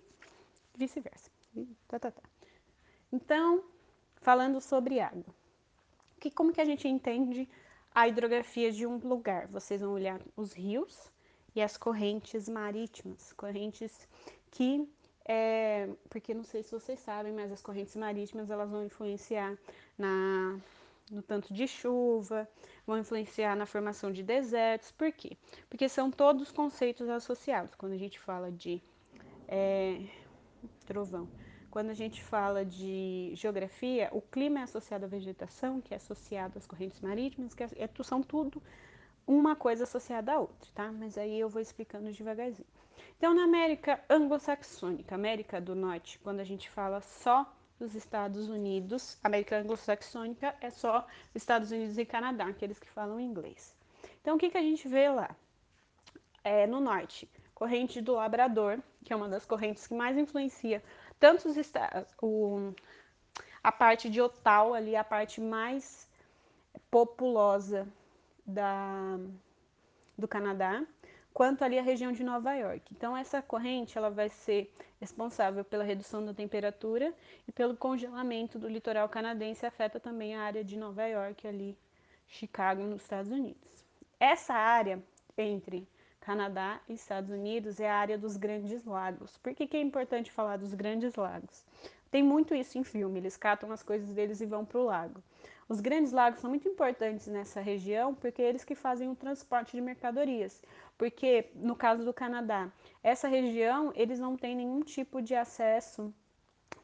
vice-versa. 0.76 1.31
Tá, 1.88 1.98
tá, 1.98 2.10
tá. 2.10 2.22
Então, 3.12 3.64
falando 4.20 4.60
sobre 4.60 5.00
água. 5.00 5.34
Que, 6.18 6.30
como 6.30 6.52
que 6.52 6.60
a 6.60 6.64
gente 6.64 6.88
entende 6.88 7.48
a 7.94 8.08
hidrografia 8.08 8.72
de 8.72 8.86
um 8.86 8.96
lugar? 8.96 9.46
Vocês 9.48 9.80
vão 9.80 9.92
olhar 9.92 10.20
os 10.36 10.52
rios 10.52 11.10
e 11.54 11.60
as 11.60 11.76
correntes 11.76 12.48
marítimas, 12.48 13.32
correntes 13.32 14.08
que 14.50 14.88
é, 15.24 15.88
porque 16.08 16.34
não 16.34 16.44
sei 16.44 16.62
se 16.62 16.72
vocês 16.72 16.98
sabem, 17.00 17.32
mas 17.32 17.52
as 17.52 17.62
correntes 17.62 17.94
marítimas 17.94 18.50
elas 18.50 18.70
vão 18.70 18.84
influenciar 18.84 19.56
na, 19.96 20.58
no 21.10 21.22
tanto 21.22 21.52
de 21.52 21.68
chuva, 21.68 22.48
vão 22.86 22.98
influenciar 22.98 23.54
na 23.54 23.66
formação 23.66 24.10
de 24.10 24.22
desertos. 24.22 24.90
Por 24.90 25.12
quê? 25.12 25.36
Porque 25.68 25.88
são 25.88 26.10
todos 26.10 26.50
conceitos 26.50 27.08
associados. 27.08 27.74
Quando 27.74 27.92
a 27.92 27.98
gente 27.98 28.18
fala 28.18 28.50
de 28.50 28.82
é, 29.46 30.00
trovão, 30.86 31.28
quando 31.72 31.88
a 31.88 31.94
gente 31.94 32.22
fala 32.22 32.66
de 32.66 33.32
geografia, 33.34 34.10
o 34.12 34.20
clima 34.20 34.60
é 34.60 34.62
associado 34.64 35.06
à 35.06 35.08
vegetação, 35.08 35.80
que 35.80 35.94
é 35.94 35.96
associado 35.96 36.58
às 36.58 36.66
correntes 36.66 37.00
marítimas, 37.00 37.54
que 37.54 37.62
é, 37.64 37.68
é 37.76 37.88
são 38.04 38.22
tudo 38.22 38.62
uma 39.26 39.56
coisa 39.56 39.84
associada 39.84 40.32
à 40.34 40.38
outra, 40.38 40.68
tá? 40.74 40.92
Mas 40.92 41.16
aí 41.16 41.40
eu 41.40 41.48
vou 41.48 41.62
explicando 41.62 42.12
devagarzinho. 42.12 42.68
Então, 43.16 43.32
na 43.32 43.44
América 43.44 43.98
anglo-saxônica, 44.10 45.14
América 45.14 45.62
do 45.62 45.74
Norte, 45.74 46.18
quando 46.18 46.40
a 46.40 46.44
gente 46.44 46.68
fala 46.68 47.00
só 47.00 47.50
dos 47.78 47.94
Estados 47.94 48.50
Unidos, 48.50 49.18
América 49.24 49.58
anglo-saxônica 49.58 50.54
é 50.60 50.68
só 50.68 51.06
Estados 51.34 51.72
Unidos 51.72 51.96
e 51.96 52.04
Canadá, 52.04 52.48
aqueles 52.48 52.78
que 52.78 52.88
falam 52.88 53.18
inglês. 53.18 53.74
Então, 54.20 54.36
o 54.36 54.38
que, 54.38 54.50
que 54.50 54.58
a 54.58 54.62
gente 54.62 54.86
vê 54.86 55.08
lá? 55.08 55.34
É, 56.44 56.66
no 56.66 56.80
norte, 56.80 57.26
corrente 57.54 58.02
do 58.02 58.12
Labrador, 58.12 58.78
que 59.02 59.10
é 59.10 59.16
uma 59.16 59.28
das 59.28 59.46
correntes 59.46 59.86
que 59.86 59.94
mais 59.94 60.18
influencia 60.18 60.82
tanto 61.22 61.48
os 61.48 61.56
o, 62.20 62.74
a 63.62 63.70
parte 63.70 64.10
de 64.10 64.20
Ottawa 64.20 64.76
ali, 64.76 64.96
a 64.96 65.04
parte 65.04 65.40
mais 65.40 66.10
populosa 66.90 67.86
da, 68.44 69.20
do 70.18 70.26
Canadá, 70.26 70.84
quanto 71.32 71.62
ali 71.62 71.78
a 71.78 71.82
região 71.82 72.10
de 72.10 72.24
Nova 72.24 72.52
York. 72.54 72.92
Então 72.92 73.16
essa 73.16 73.40
corrente 73.40 73.96
ela 73.96 74.10
vai 74.10 74.28
ser 74.28 74.74
responsável 75.00 75.64
pela 75.64 75.84
redução 75.84 76.26
da 76.26 76.34
temperatura 76.34 77.14
e 77.46 77.52
pelo 77.52 77.76
congelamento 77.76 78.58
do 78.58 78.68
litoral 78.68 79.08
canadense, 79.08 79.64
afeta 79.64 80.00
também 80.00 80.34
a 80.34 80.42
área 80.42 80.64
de 80.64 80.76
Nova 80.76 81.06
York 81.06 81.46
ali, 81.46 81.78
Chicago, 82.26 82.82
nos 82.82 83.02
Estados 83.02 83.30
Unidos. 83.30 83.86
Essa 84.18 84.54
área 84.54 85.00
entre 85.38 85.86
Canadá 86.22 86.80
e 86.88 86.94
Estados 86.94 87.30
Unidos 87.30 87.78
é 87.78 87.90
a 87.90 87.96
área 87.96 88.16
dos 88.16 88.36
Grandes 88.36 88.84
Lagos. 88.84 89.36
Por 89.38 89.54
que, 89.54 89.66
que 89.66 89.76
é 89.76 89.80
importante 89.80 90.32
falar 90.32 90.56
dos 90.56 90.72
Grandes 90.72 91.14
Lagos? 91.14 91.64
tem 92.12 92.22
muito 92.22 92.54
isso 92.54 92.76
em 92.76 92.84
filme, 92.84 93.18
eles 93.18 93.38
catam 93.38 93.72
as 93.72 93.82
coisas 93.82 94.12
deles 94.12 94.42
e 94.42 94.46
vão 94.46 94.66
para 94.66 94.78
o 94.78 94.84
lago. 94.84 95.22
Os 95.66 95.80
grandes 95.80 96.12
lagos 96.12 96.42
são 96.42 96.50
muito 96.50 96.68
importantes 96.68 97.26
nessa 97.26 97.58
região 97.58 98.14
porque 98.14 98.42
é 98.42 98.50
eles 98.50 98.64
que 98.64 98.74
fazem 98.74 99.10
o 99.10 99.16
transporte 99.16 99.72
de 99.72 99.80
mercadorias. 99.80 100.62
Porque 100.98 101.50
no 101.54 101.74
caso 101.74 102.04
do 102.04 102.12
Canadá, 102.12 102.70
essa 103.02 103.26
região 103.28 103.90
eles 103.96 104.18
não 104.18 104.36
têm 104.36 104.54
nenhum 104.54 104.82
tipo 104.82 105.22
de 105.22 105.34
acesso 105.34 106.12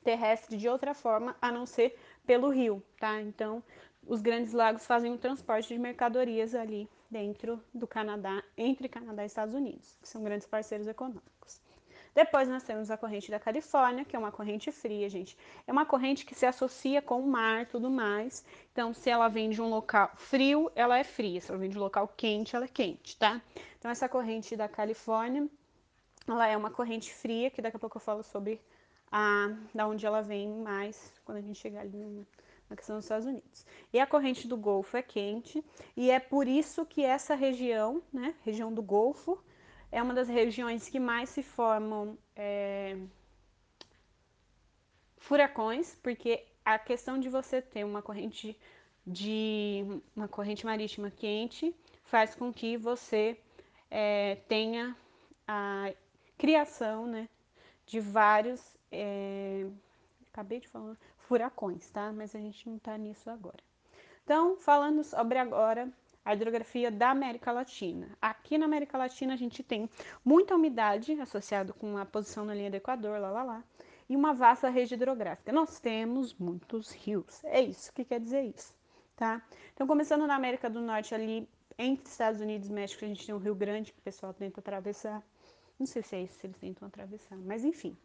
terrestre 0.02 0.57
de 0.57 0.66
outra 0.66 0.95
forma 0.95 1.37
a 1.42 1.52
não 1.52 1.66
ser 1.66 1.99
pelo 2.26 2.49
rio, 2.49 2.83
tá? 2.99 3.21
Então, 3.21 3.62
os 4.07 4.23
grandes 4.23 4.54
lagos 4.54 4.87
fazem 4.87 5.12
o 5.12 5.18
transporte 5.18 5.68
de 5.68 5.78
mercadorias 5.78 6.54
ali 6.54 6.88
dentro 7.11 7.62
do 7.73 7.87
Canadá, 7.87 8.43
entre 8.57 8.88
Canadá 8.88 9.23
e 9.23 9.27
Estados 9.27 9.55
Unidos, 9.55 9.97
que 10.00 10.09
são 10.09 10.23
grandes 10.23 10.47
parceiros 10.47 10.87
econômicos. 10.87 11.61
Depois 12.15 12.49
nós 12.49 12.62
temos 12.65 12.91
a 12.91 12.97
corrente 12.97 13.31
da 13.31 13.38
Califórnia, 13.38 14.05
que 14.05 14.17
é 14.17 14.19
uma 14.19 14.33
corrente 14.33 14.73
fria, 14.73 15.09
gente. 15.09 15.37
É 15.67 15.73
uma 15.73 15.87
corrente 15.87 16.27
que 16.27 16.35
se 16.35 16.45
associa 16.45 17.00
com 17.00 17.21
o 17.21 17.27
mar 17.27 17.67
tudo 17.67 17.88
mais. 17.88 18.45
Então, 18.73 18.93
se 18.93 19.09
ela 19.09 19.29
vem 19.29 19.50
de 19.50 19.62
um 19.62 19.69
local 19.69 20.11
frio, 20.17 20.71
ela 20.75 20.99
é 20.99 21.05
fria. 21.05 21.41
Se 21.41 21.50
ela 21.50 21.61
vem 21.61 21.71
de 21.71 21.79
um 21.79 21.81
local 21.81 22.09
quente, 22.17 22.57
ela 22.57 22.65
é 22.65 22.69
quente, 22.69 23.17
tá? 23.17 23.41
Então, 23.79 23.88
essa 23.88 24.09
corrente 24.09 24.57
da 24.57 24.69
Califórnia, 24.69 25.49
ela 26.27 26.47
é 26.47 26.57
uma 26.57 26.71
corrente 26.71 27.15
fria, 27.15 27.50
que 27.50 27.62
daqui 27.62 27.77
a 27.77 27.81
pouco 27.81 27.99
eu 27.99 28.00
falo 28.00 28.25
sobre 28.25 28.61
a, 29.12 29.55
da 29.73 29.87
onde 29.87 30.05
ela 30.05 30.21
vem 30.21 30.49
mais, 30.49 31.12
quando 31.25 31.38
a 31.38 31.41
gente 31.41 31.59
chegar 31.59 31.83
ali 31.83 31.97
no, 31.97 32.27
na 32.69 32.77
questão 32.77 32.97
dos 32.97 33.05
Estados 33.05 33.27
Unidos. 33.27 33.67
E 33.93 33.99
a 33.99 34.07
corrente 34.07 34.47
do 34.47 34.57
Golfo 34.57 34.97
é 34.97 35.03
quente, 35.03 35.65
e 35.97 36.11
é 36.11 36.21
por 36.21 36.47
isso 36.47 36.85
que 36.85 37.05
essa 37.05 37.35
região, 37.35 38.03
né, 38.13 38.35
região 38.45 38.73
do 38.73 38.83
Golfo, 38.83 39.39
é 39.91 40.03
uma 40.03 40.13
das 40.13 40.29
regiões 40.29 40.89
que 40.89 41.01
mais 41.01 41.31
se 41.31 41.43
formam 41.43 42.19
é, 42.37 42.97
furacões, 45.17 45.95
porque 46.03 46.45
a 46.65 46.79
questão 46.79 47.19
de 47.19 47.29
você 47.29 47.63
ter 47.63 47.85
uma 47.85 48.03
corrente 48.03 48.59
de 49.07 50.03
uma 50.15 50.29
corrente 50.29 50.67
marítima 50.67 51.11
quente 51.11 51.75
faz 52.05 52.35
com 52.35 52.53
que 52.53 52.77
você 52.77 53.39
é, 53.91 54.37
tenha 54.47 54.95
a 55.47 55.91
criação 56.37 57.07
né, 57.07 57.27
de 57.87 58.01
vários 58.01 58.61
é, 58.93 59.67
acabei 60.31 60.61
de 60.61 60.69
falar 60.69 60.97
furacões, 61.28 61.90
tá? 61.90 62.11
Mas 62.11 62.35
a 62.35 62.38
gente 62.38 62.66
não 62.66 62.76
está 62.76 62.97
nisso 62.97 63.28
agora. 63.28 63.62
Então, 64.25 64.56
falando 64.56 65.04
sobre 65.04 65.38
agora 65.38 65.92
a 66.25 66.35
hidrografia 66.35 66.90
da 66.90 67.11
América 67.11 67.52
Latina. 67.52 68.08
Aqui 68.20 68.58
na 68.58 68.64
América 68.64 68.99
Latina 68.99 69.35
a 69.35 69.37
gente 69.37 69.62
tem 69.62 69.88
muita 70.25 70.54
umidade 70.54 71.12
associada 71.20 71.73
com 71.73 71.97
a 71.97 72.04
posição 72.04 72.44
na 72.44 72.54
linha 72.54 72.70
do 72.70 72.76
Equador, 72.76 73.20
lá 73.20 73.30
lá 73.30 73.42
lá, 73.42 73.64
e 74.08 74.16
uma 74.16 74.32
vasta 74.32 74.68
rede 74.68 74.94
hidrográfica. 74.94 75.52
Nós 75.52 75.78
temos 75.78 76.35
muitos 76.35 76.90
rios. 76.90 77.44
É 77.44 77.61
isso 77.61 77.92
que 77.92 78.04
quer 78.04 78.20
dizer 78.20 78.42
isso, 78.42 78.75
tá? 79.14 79.42
Então, 79.75 79.87
começando 79.87 80.26
na 80.26 80.35
América 80.35 80.68
do 80.68 80.80
Norte 80.80 81.14
ali, 81.14 81.49
entre 81.78 82.11
Estados 82.11 82.40
Unidos 82.40 82.68
e 82.68 82.73
México, 82.73 83.04
a 83.04 83.08
gente 83.08 83.25
tem 83.25 83.35
o 83.35 83.38
Rio 83.38 83.54
Grande 83.54 83.92
que 83.92 83.99
o 83.99 84.02
pessoal 84.02 84.35
tenta 84.35 84.61
atravessar. 84.61 85.23
Não 85.78 85.87
sei 85.87 86.02
se 86.02 86.16
é 86.16 86.23
isso, 86.23 86.38
se 86.38 86.47
eles 86.47 86.58
tentam 86.58 86.88
atravessar, 86.88 87.37
mas 87.37 87.64
enfim. 87.64 87.97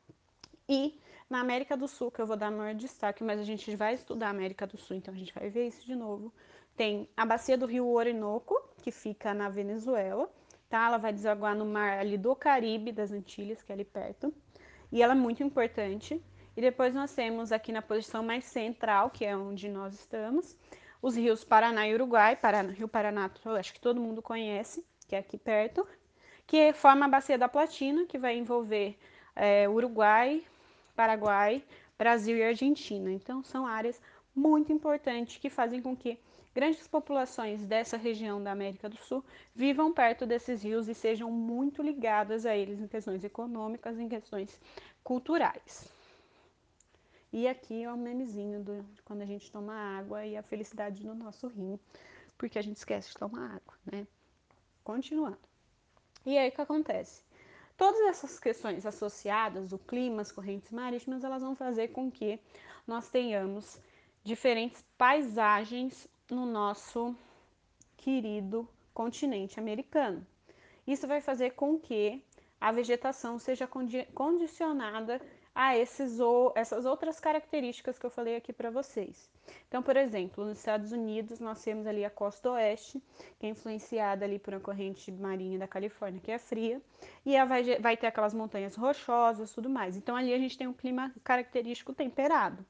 E 0.67 0.99
na 1.29 1.39
América 1.39 1.75
do 1.75 1.87
Sul, 1.87 2.11
que 2.11 2.21
eu 2.21 2.27
vou 2.27 2.37
dar 2.37 2.51
maior 2.51 2.73
destaque, 2.73 3.23
mas 3.23 3.39
a 3.39 3.43
gente 3.43 3.75
vai 3.75 3.95
estudar 3.95 4.27
a 4.27 4.29
América 4.29 4.67
do 4.67 4.77
Sul, 4.77 4.95
então 4.95 5.13
a 5.13 5.17
gente 5.17 5.33
vai 5.33 5.49
ver 5.49 5.67
isso 5.67 5.85
de 5.85 5.95
novo. 5.95 6.33
Tem 6.75 7.09
a 7.15 7.25
bacia 7.25 7.57
do 7.57 7.65
rio 7.65 7.87
Orinoco, 7.87 8.55
que 8.81 8.91
fica 8.91 9.33
na 9.33 9.49
Venezuela, 9.49 10.29
tá? 10.69 10.87
Ela 10.87 10.97
vai 10.97 11.13
desaguar 11.13 11.55
no 11.55 11.65
mar 11.65 11.99
ali 11.99 12.17
do 12.17 12.35
Caribe, 12.35 12.91
das 12.91 13.11
Antilhas, 13.11 13.61
que 13.61 13.71
é 13.71 13.75
ali 13.75 13.85
perto. 13.85 14.33
E 14.91 15.01
ela 15.01 15.13
é 15.13 15.15
muito 15.15 15.43
importante. 15.43 16.21
E 16.55 16.61
depois 16.61 16.93
nós 16.93 17.13
temos 17.13 17.51
aqui 17.51 17.71
na 17.71 17.81
posição 17.81 18.23
mais 18.23 18.43
central, 18.45 19.09
que 19.09 19.25
é 19.25 19.35
onde 19.35 19.67
nós 19.69 19.93
estamos, 19.95 20.55
os 21.01 21.15
rios 21.15 21.43
Paraná 21.43 21.87
e 21.87 21.93
Uruguai. 21.93 22.35
Paraná, 22.35 22.71
rio 22.71 22.87
Paraná, 22.87 23.29
eu 23.43 23.55
acho 23.55 23.73
que 23.73 23.79
todo 23.79 23.99
mundo 23.99 24.21
conhece, 24.21 24.85
que 25.07 25.15
é 25.15 25.19
aqui 25.19 25.37
perto, 25.37 25.87
que 26.45 26.73
forma 26.73 27.05
a 27.05 27.09
bacia 27.09 27.37
da 27.37 27.49
Platina, 27.49 28.05
que 28.05 28.19
vai 28.19 28.37
envolver 28.37 28.97
é, 29.35 29.67
Uruguai, 29.67 30.43
Paraguai, 30.95 31.63
Brasil 31.97 32.37
e 32.37 32.43
Argentina. 32.43 33.11
Então, 33.11 33.43
são 33.43 33.65
áreas 33.65 34.01
muito 34.35 34.71
importantes 34.71 35.37
que 35.37 35.49
fazem 35.49 35.81
com 35.81 35.95
que 35.95 36.19
grandes 36.53 36.87
populações 36.87 37.65
dessa 37.65 37.97
região 37.97 38.41
da 38.41 38.51
América 38.51 38.87
do 38.87 38.97
Sul 38.97 39.23
vivam 39.55 39.91
perto 39.91 40.25
desses 40.25 40.63
rios 40.63 40.87
e 40.87 40.93
sejam 40.93 41.31
muito 41.31 41.81
ligadas 41.81 42.45
a 42.45 42.55
eles 42.55 42.79
em 42.79 42.87
questões 42.87 43.23
econômicas, 43.23 43.97
em 43.99 44.07
questões 44.07 44.59
culturais. 45.03 45.91
E 47.31 47.47
aqui 47.47 47.83
é 47.83 47.91
o 47.91 47.97
memezinho 47.97 48.63
do 48.63 48.85
quando 49.03 49.23
a 49.23 49.25
gente 49.25 49.51
toma 49.51 49.73
água 49.73 50.23
e 50.23 50.37
a 50.37 50.43
felicidade 50.43 51.03
no 51.03 51.15
nosso 51.15 51.47
rim, 51.47 51.79
porque 52.37 52.59
a 52.59 52.61
gente 52.61 52.77
esquece 52.77 53.09
de 53.09 53.15
tomar 53.17 53.55
água, 53.55 53.73
né? 53.91 54.05
Continuando. 54.83 55.39
E 56.25 56.37
aí 56.37 56.49
o 56.49 56.51
que 56.51 56.61
acontece? 56.61 57.23
Todas 57.75 58.01
essas 58.01 58.39
questões 58.39 58.85
associadas, 58.85 59.73
o 59.73 59.79
clima, 59.79 60.21
as 60.21 60.31
correntes 60.31 60.71
marítimas, 60.71 61.23
elas 61.23 61.41
vão 61.41 61.55
fazer 61.55 61.89
com 61.89 62.11
que 62.11 62.39
nós 62.85 63.09
tenhamos 63.09 63.79
diferentes 64.23 64.83
paisagens 64.97 66.07
no 66.29 66.45
nosso 66.45 67.15
querido 67.97 68.67
continente 68.93 69.59
americano. 69.59 70.25
Isso 70.85 71.07
vai 71.07 71.21
fazer 71.21 71.51
com 71.51 71.79
que 71.79 72.23
a 72.59 72.71
vegetação 72.71 73.39
seja 73.39 73.67
condicionada 74.13 75.21
a 75.55 75.77
esses 75.77 76.19
ou 76.19 76.51
essas 76.55 76.85
outras 76.85 77.19
características 77.19 77.99
que 77.99 78.05
eu 78.05 78.09
falei 78.09 78.35
aqui 78.35 78.51
para 78.51 78.71
vocês. 78.71 79.29
Então, 79.67 79.83
por 79.83 79.95
exemplo, 79.95 80.45
nos 80.45 80.57
Estados 80.57 80.91
Unidos 80.91 81.39
nós 81.39 81.61
temos 81.63 81.85
ali 81.85 82.03
a 82.03 82.09
costa 82.09 82.51
oeste, 82.51 83.01
que 83.39 83.45
é 83.45 83.49
influenciada 83.49 84.25
ali 84.25 84.39
por 84.39 84.53
uma 84.53 84.59
corrente 84.59 85.11
marinha 85.11 85.59
da 85.59 85.67
Califórnia, 85.67 86.21
que 86.21 86.31
é 86.31 86.39
fria, 86.39 86.81
e 87.25 87.33
vai, 87.45 87.79
vai 87.79 87.97
ter 87.97 88.07
aquelas 88.07 88.33
montanhas 88.33 88.75
rochosas, 88.75 89.51
tudo 89.51 89.69
mais. 89.69 89.95
Então, 89.95 90.15
ali 90.15 90.33
a 90.33 90.37
gente 90.37 90.57
tem 90.57 90.67
um 90.67 90.73
clima 90.73 91.13
característico 91.23 91.93
temperado. 91.93 92.65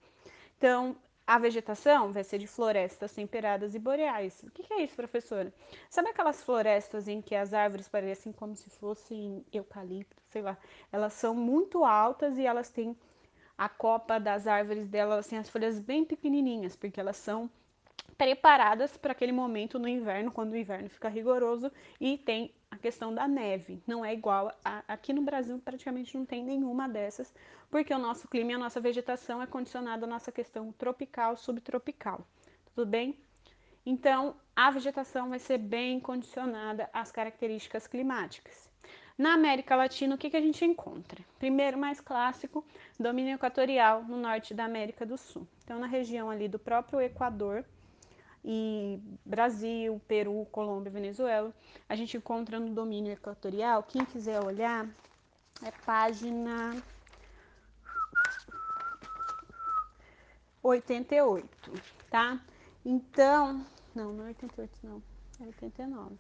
Então, 0.57 0.95
a 1.25 1.37
vegetação 1.39 2.11
vai 2.11 2.23
ser 2.23 2.37
de 2.37 2.47
florestas 2.47 3.13
temperadas 3.13 3.73
e 3.73 3.79
boreais. 3.79 4.43
O 4.43 4.51
que, 4.51 4.71
é 4.73 4.81
isso, 4.81 4.95
professora? 4.95 5.53
Sabe 5.89 6.09
aquelas 6.09 6.43
florestas 6.43 7.07
em 7.07 7.21
que 7.21 7.33
as 7.33 7.53
árvores 7.53 7.87
parecem 7.87 8.33
como 8.33 8.55
se 8.55 8.69
fossem 8.69 9.45
eucalipto, 9.51 10.21
sei 10.29 10.41
lá? 10.41 10.57
Elas 10.91 11.13
são 11.13 11.33
muito 11.33 11.85
altas 11.85 12.37
e 12.37 12.45
elas 12.45 12.69
têm 12.69 12.97
a 13.57 13.69
copa 13.69 14.19
das 14.19 14.47
árvores 14.47 14.87
delas, 14.87 15.25
assim, 15.25 15.37
as 15.37 15.49
folhas 15.49 15.79
bem 15.79 16.03
pequenininhas, 16.03 16.75
porque 16.75 16.99
elas 16.99 17.17
são 17.17 17.49
preparadas 18.17 18.97
para 18.97 19.11
aquele 19.11 19.31
momento 19.31 19.79
no 19.79 19.87
inverno, 19.87 20.31
quando 20.31 20.53
o 20.53 20.57
inverno 20.57 20.89
fica 20.89 21.07
rigoroso 21.07 21.71
e 21.99 22.17
tem 22.17 22.53
a 22.73 22.77
questão 22.77 23.13
da 23.13 23.27
neve. 23.27 23.81
Não 23.85 24.03
é 24.03 24.13
igual 24.13 24.51
a, 24.65 24.83
aqui 24.87 25.13
no 25.13 25.21
Brasil, 25.21 25.59
praticamente 25.59 26.17
não 26.17 26.25
tem 26.25 26.43
nenhuma 26.43 26.89
dessas, 26.89 27.33
porque 27.69 27.93
o 27.93 27.99
nosso 27.99 28.27
clima 28.27 28.51
e 28.51 28.55
a 28.55 28.57
nossa 28.57 28.81
vegetação 28.81 29.41
é 29.41 29.45
condicionada 29.45 30.05
à 30.05 30.09
nossa 30.09 30.31
questão 30.31 30.71
tropical, 30.71 31.37
subtropical. 31.37 32.25
Tudo 32.73 32.89
bem? 32.89 33.15
Então, 33.85 34.35
a 34.55 34.71
vegetação 34.71 35.29
vai 35.29 35.37
ser 35.37 35.59
bem 35.59 35.99
condicionada 35.99 36.89
às 36.91 37.11
características 37.11 37.85
climáticas. 37.85 38.67
Na 39.15 39.33
América 39.33 39.75
Latina, 39.75 40.15
o 40.15 40.17
que, 40.17 40.31
que 40.31 40.37
a 40.37 40.41
gente 40.41 40.65
encontra? 40.65 41.23
Primeiro, 41.37 41.77
mais 41.77 42.01
clássico, 42.01 42.65
domínio 42.99 43.35
equatorial 43.35 44.03
no 44.03 44.17
norte 44.17 44.55
da 44.55 44.65
América 44.65 45.05
do 45.05 45.17
Sul. 45.17 45.47
Então, 45.63 45.77
na 45.77 45.85
região 45.85 46.31
ali 46.31 46.47
do 46.47 46.57
próprio 46.57 46.99
Equador 46.99 47.63
e 48.43 48.99
Brasil, 49.25 50.01
Peru, 50.07 50.45
Colômbia, 50.51 50.91
Venezuela, 50.91 51.53
a 51.87 51.95
gente 51.95 52.17
encontra 52.17 52.59
no 52.59 52.69
domínio 52.73 53.13
equatorial. 53.13 53.83
Quem 53.83 54.03
quiser 54.03 54.43
olhar, 54.43 54.87
é 55.61 55.71
página 55.85 56.75
88, 60.61 61.47
tá? 62.09 62.39
Então, 62.85 63.65
não, 63.95 64.11
não 64.11 64.25
é 64.25 64.27
88 64.29 64.79
não, 64.83 65.01
é 65.39 65.45
89. 65.45 66.15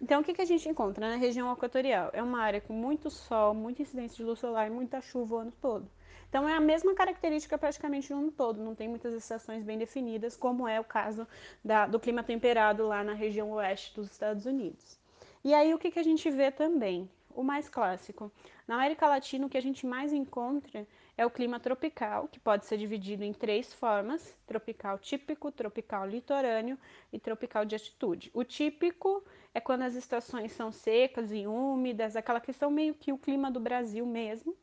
Então, 0.00 0.20
o 0.20 0.24
que, 0.24 0.34
que 0.34 0.42
a 0.42 0.46
gente 0.46 0.68
encontra 0.68 1.08
na 1.08 1.16
região 1.16 1.50
equatorial? 1.52 2.10
É 2.12 2.22
uma 2.22 2.40
área 2.40 2.60
com 2.60 2.72
muito 2.72 3.10
sol, 3.10 3.54
muita 3.54 3.82
incidência 3.82 4.16
de 4.16 4.24
luz 4.24 4.38
solar 4.38 4.66
e 4.66 4.70
muita 4.70 5.00
chuva 5.00 5.36
o 5.36 5.38
ano 5.38 5.52
todo. 5.60 5.88
Então, 6.34 6.48
é 6.48 6.54
a 6.54 6.60
mesma 6.60 6.96
característica 6.96 7.56
praticamente 7.56 8.12
o 8.12 8.16
ano 8.16 8.32
todo, 8.32 8.60
não 8.60 8.74
tem 8.74 8.88
muitas 8.88 9.14
estações 9.14 9.62
bem 9.62 9.78
definidas, 9.78 10.36
como 10.36 10.66
é 10.66 10.80
o 10.80 10.84
caso 10.84 11.28
da, 11.64 11.86
do 11.86 12.00
clima 12.00 12.24
temperado 12.24 12.84
lá 12.88 13.04
na 13.04 13.12
região 13.12 13.52
oeste 13.52 13.94
dos 13.94 14.10
Estados 14.10 14.44
Unidos. 14.44 14.98
E 15.44 15.54
aí, 15.54 15.72
o 15.72 15.78
que, 15.78 15.92
que 15.92 15.98
a 16.00 16.02
gente 16.02 16.28
vê 16.32 16.50
também? 16.50 17.08
O 17.30 17.44
mais 17.44 17.68
clássico. 17.68 18.32
Na 18.66 18.74
América 18.74 19.06
Latina, 19.06 19.46
o 19.46 19.48
que 19.48 19.56
a 19.56 19.62
gente 19.62 19.86
mais 19.86 20.12
encontra 20.12 20.84
é 21.16 21.24
o 21.24 21.30
clima 21.30 21.60
tropical, 21.60 22.26
que 22.26 22.40
pode 22.40 22.66
ser 22.66 22.78
dividido 22.78 23.22
em 23.22 23.32
três 23.32 23.72
formas: 23.72 24.36
tropical 24.44 24.98
típico, 24.98 25.52
tropical 25.52 26.04
litorâneo 26.04 26.76
e 27.12 27.18
tropical 27.20 27.64
de 27.64 27.76
altitude. 27.76 28.32
O 28.34 28.42
típico 28.42 29.22
é 29.54 29.60
quando 29.60 29.82
as 29.82 29.94
estações 29.94 30.50
são 30.50 30.72
secas 30.72 31.30
e 31.30 31.46
úmidas, 31.46 32.16
aquela 32.16 32.40
questão 32.40 32.72
meio 32.72 32.92
que 32.92 33.12
o 33.12 33.18
clima 33.18 33.52
do 33.52 33.60
Brasil 33.60 34.04
mesmo. 34.04 34.56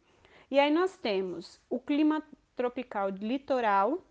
E 0.52 0.60
aí 0.60 0.70
nós 0.70 0.98
temos 0.98 1.62
o 1.70 1.80
clima 1.80 2.22
tropical 2.58 3.10
litoral, 3.10 4.04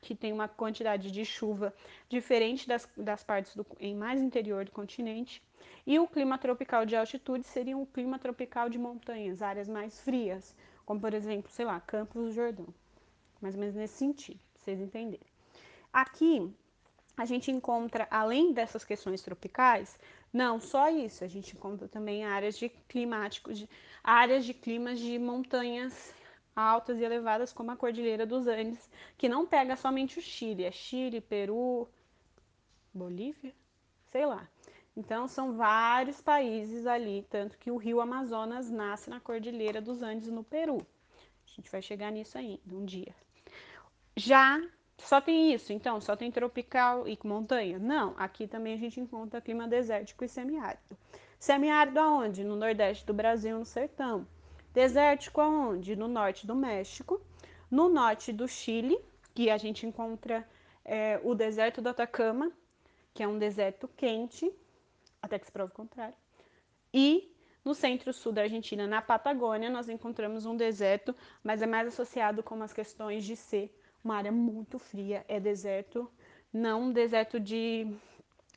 que 0.00 0.12
tem 0.12 0.32
uma 0.32 0.48
quantidade 0.48 1.08
de 1.08 1.24
chuva 1.24 1.72
diferente 2.08 2.66
das, 2.66 2.88
das 2.96 3.22
partes 3.22 3.54
do, 3.54 3.64
em 3.78 3.94
mais 3.94 4.20
interior 4.20 4.64
do 4.64 4.72
continente, 4.72 5.40
e 5.86 5.96
o 6.00 6.08
clima 6.08 6.36
tropical 6.36 6.84
de 6.84 6.96
altitude 6.96 7.46
seria 7.46 7.76
um 7.76 7.86
clima 7.86 8.18
tropical 8.18 8.68
de 8.68 8.76
montanhas, 8.76 9.40
áreas 9.40 9.68
mais 9.68 10.00
frias, 10.00 10.52
como 10.84 11.00
por 11.00 11.14
exemplo, 11.14 11.48
sei 11.48 11.64
lá, 11.64 11.78
Campos 11.80 12.24
do 12.24 12.32
Jordão. 12.32 12.66
Mais 13.40 13.54
ou 13.54 13.60
menos 13.60 13.76
nesse 13.76 13.94
sentido, 13.94 14.40
pra 14.52 14.64
vocês 14.64 14.80
entenderem. 14.80 15.26
Aqui 15.92 16.52
a 17.16 17.24
gente 17.24 17.52
encontra, 17.52 18.08
além 18.10 18.52
dessas 18.52 18.84
questões 18.84 19.22
tropicais, 19.22 19.96
não 20.32 20.58
só 20.58 20.90
isso, 20.90 21.22
a 21.22 21.28
gente 21.28 21.54
encontra 21.54 21.86
também 21.86 22.24
áreas 22.24 22.58
de 22.58 22.68
climáticos, 22.68 23.56
de, 23.56 23.68
áreas 24.04 24.44
de 24.44 24.52
climas 24.52 25.00
de 25.00 25.18
montanhas 25.18 26.14
altas 26.54 27.00
e 27.00 27.02
elevadas, 27.02 27.52
como 27.52 27.70
a 27.70 27.76
Cordilheira 27.76 28.26
dos 28.26 28.46
Andes, 28.46 28.88
que 29.16 29.28
não 29.28 29.46
pega 29.46 29.74
somente 29.74 30.18
o 30.18 30.22
Chile, 30.22 30.64
é 30.64 30.70
Chile, 30.70 31.20
Peru, 31.20 31.88
Bolívia, 32.92 33.52
sei 34.12 34.26
lá. 34.26 34.48
Então 34.96 35.26
são 35.26 35.56
vários 35.56 36.20
países 36.20 36.86
ali, 36.86 37.26
tanto 37.28 37.58
que 37.58 37.70
o 37.70 37.76
rio 37.76 38.00
Amazonas 38.00 38.70
nasce 38.70 39.10
na 39.10 39.18
Cordilheira 39.18 39.80
dos 39.80 40.02
Andes, 40.02 40.28
no 40.28 40.44
Peru. 40.44 40.86
A 41.46 41.50
gente 41.56 41.70
vai 41.70 41.82
chegar 41.82 42.12
nisso 42.12 42.38
ainda 42.38 42.60
um 42.72 42.84
dia. 42.84 43.14
Já 44.16 44.62
só 44.98 45.20
tem 45.20 45.52
isso, 45.52 45.72
então, 45.72 46.00
só 46.00 46.14
tem 46.14 46.30
tropical 46.30 47.08
e 47.08 47.18
montanha? 47.24 47.78
Não, 47.78 48.14
aqui 48.16 48.46
também 48.46 48.74
a 48.74 48.76
gente 48.78 49.00
encontra 49.00 49.40
clima 49.40 49.66
desértico 49.66 50.24
e 50.24 50.28
semiárido. 50.28 50.96
Semiárido 51.38 52.00
aonde? 52.00 52.44
No 52.44 52.56
nordeste 52.56 53.04
do 53.04 53.14
Brasil, 53.14 53.58
no 53.58 53.64
sertão. 53.64 54.26
Desértico 54.72 55.40
aonde? 55.40 55.94
No 55.94 56.08
norte 56.08 56.46
do 56.46 56.54
México. 56.54 57.20
No 57.70 57.88
norte 57.88 58.32
do 58.32 58.46
Chile, 58.48 58.98
que 59.34 59.50
a 59.50 59.58
gente 59.58 59.86
encontra 59.86 60.46
é, 60.84 61.20
o 61.22 61.34
deserto 61.34 61.82
do 61.82 61.88
Atacama, 61.88 62.52
que 63.12 63.22
é 63.22 63.28
um 63.28 63.38
deserto 63.38 63.88
quente, 63.96 64.52
até 65.20 65.38
que 65.38 65.46
se 65.46 65.52
prove 65.52 65.72
o 65.72 65.74
contrário. 65.74 66.14
E 66.92 67.32
no 67.64 67.74
centro-sul 67.74 68.32
da 68.32 68.42
Argentina, 68.42 68.86
na 68.86 69.00
Patagônia, 69.00 69.70
nós 69.70 69.88
encontramos 69.88 70.44
um 70.44 70.56
deserto, 70.56 71.14
mas 71.42 71.62
é 71.62 71.66
mais 71.66 71.88
associado 71.88 72.42
com 72.42 72.62
as 72.62 72.72
questões 72.72 73.24
de 73.24 73.36
ser 73.36 73.74
uma 74.04 74.16
área 74.16 74.30
muito 74.30 74.78
fria, 74.78 75.24
é 75.26 75.40
deserto, 75.40 76.10
não 76.52 76.82
um 76.82 76.92
deserto 76.92 77.40
de 77.40 77.90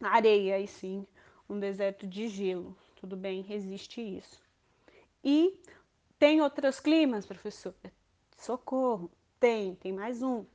areia, 0.01 0.59
e 0.59 0.67
sim 0.67 1.07
um 1.49 1.60
deserto 1.60 2.05
de 2.05 2.27
gelo. 2.27 2.75
Tudo 2.95 3.15
bem, 3.15 3.41
resiste 3.41 4.01
isso. 4.01 4.41
E 5.23 5.60
tem 6.17 6.41
outros 6.41 6.79
climas, 6.79 7.25
professor? 7.25 7.73
Socorro, 8.38 9.12
tem, 9.39 9.75
tem 9.75 9.91
mais 9.91 10.21
um, 10.21 10.45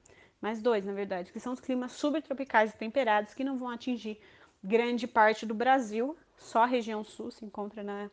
mais 0.40 0.60
dois, 0.60 0.84
na 0.84 0.92
verdade, 0.92 1.32
que 1.32 1.40
são 1.40 1.52
os 1.52 1.60
climas 1.60 1.92
subtropicais 1.92 2.72
e 2.72 2.76
temperados 2.76 3.34
que 3.34 3.44
não 3.44 3.58
vão 3.58 3.68
atingir 3.68 4.20
grande 4.62 5.06
parte 5.06 5.44
do 5.44 5.54
Brasil, 5.54 6.16
só 6.36 6.62
a 6.62 6.66
região 6.66 7.04
sul 7.04 7.30
se 7.30 7.44
encontra 7.44 7.82
na, 7.82 8.10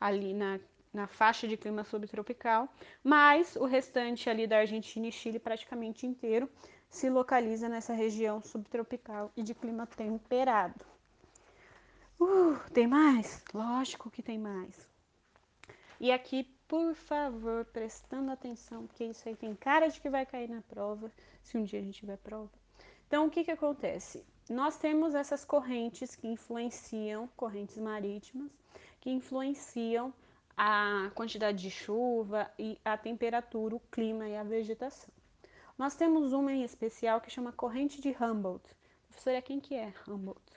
ali 0.00 0.32
na 0.32 0.60
na 0.92 1.06
faixa 1.06 1.46
de 1.46 1.56
clima 1.56 1.84
subtropical, 1.84 2.68
mas 3.02 3.56
o 3.56 3.64
restante 3.64 4.28
ali 4.28 4.46
da 4.46 4.58
Argentina 4.58 5.06
e 5.06 5.12
Chile 5.12 5.38
praticamente 5.38 6.06
inteiro 6.06 6.48
se 6.88 7.10
localiza 7.10 7.68
nessa 7.68 7.92
região 7.92 8.42
subtropical 8.42 9.30
e 9.36 9.42
de 9.42 9.54
clima 9.54 9.86
temperado. 9.86 10.84
Uh, 12.20 12.58
tem 12.72 12.86
mais? 12.86 13.42
Lógico 13.54 14.10
que 14.10 14.22
tem 14.22 14.38
mais. 14.38 14.88
E 16.00 16.10
aqui, 16.12 16.44
por 16.66 16.94
favor, 16.94 17.64
prestando 17.66 18.30
atenção, 18.30 18.86
porque 18.86 19.04
isso 19.04 19.28
aí 19.28 19.36
tem 19.36 19.54
cara 19.54 19.88
de 19.88 20.00
que 20.00 20.10
vai 20.10 20.26
cair 20.26 20.48
na 20.48 20.62
prova, 20.62 21.10
se 21.42 21.56
um 21.56 21.64
dia 21.64 21.80
a 21.80 21.82
gente 21.82 22.00
tiver 22.00 22.16
prova. 22.18 22.50
Então, 23.06 23.26
o 23.26 23.30
que 23.30 23.44
que 23.44 23.50
acontece? 23.50 24.24
Nós 24.50 24.76
temos 24.78 25.14
essas 25.14 25.44
correntes 25.44 26.14
que 26.14 26.26
influenciam, 26.28 27.28
correntes 27.36 27.78
marítimas, 27.78 28.50
que 29.00 29.10
influenciam 29.10 30.12
a 30.56 31.10
quantidade 31.14 31.58
de 31.58 31.70
chuva 31.70 32.50
e 32.58 32.78
a 32.84 32.96
temperatura, 32.96 33.76
o 33.76 33.80
clima 33.90 34.28
e 34.28 34.36
a 34.36 34.42
vegetação. 34.42 35.10
Nós 35.76 35.94
temos 35.94 36.32
uma 36.32 36.52
em 36.52 36.64
especial 36.64 37.20
que 37.20 37.30
chama 37.30 37.52
corrente 37.52 38.00
de 38.00 38.10
Humboldt. 38.10 38.64
Professora, 39.08 39.40
quem 39.40 39.60
que 39.60 39.74
é 39.74 39.92
Humboldt? 40.06 40.47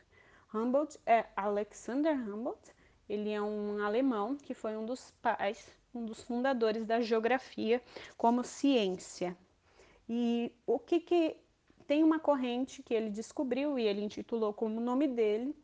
Humboldt 0.53 0.99
é 1.05 1.25
Alexander 1.35 2.13
Humboldt. 2.13 2.73
Ele 3.07 3.29
é 3.29 3.41
um 3.41 3.83
alemão 3.83 4.35
que 4.35 4.53
foi 4.53 4.75
um 4.75 4.85
dos 4.85 5.11
pais, 5.21 5.65
um 5.93 6.05
dos 6.05 6.23
fundadores 6.23 6.85
da 6.85 7.01
geografia 7.01 7.81
como 8.17 8.43
ciência. 8.43 9.37
E 10.07 10.51
o 10.65 10.79
que 10.79 10.99
que 10.99 11.37
tem 11.87 12.03
uma 12.03 12.19
corrente 12.19 12.83
que 12.83 12.93
ele 12.93 13.09
descobriu 13.09 13.77
e 13.77 13.83
ele 13.83 14.01
intitulou 14.01 14.53
como 14.53 14.79
nome 14.79 15.07
dele, 15.07 15.55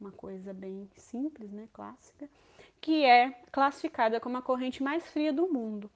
uma 0.00 0.12
coisa 0.12 0.52
bem 0.52 0.88
simples, 0.96 1.50
né, 1.50 1.68
clássica, 1.72 2.28
que 2.80 3.04
é 3.04 3.30
classificada 3.50 4.20
como 4.20 4.36
a 4.36 4.42
corrente 4.42 4.82
mais 4.82 5.06
fria 5.06 5.32
do 5.32 5.50
mundo. 5.50 5.90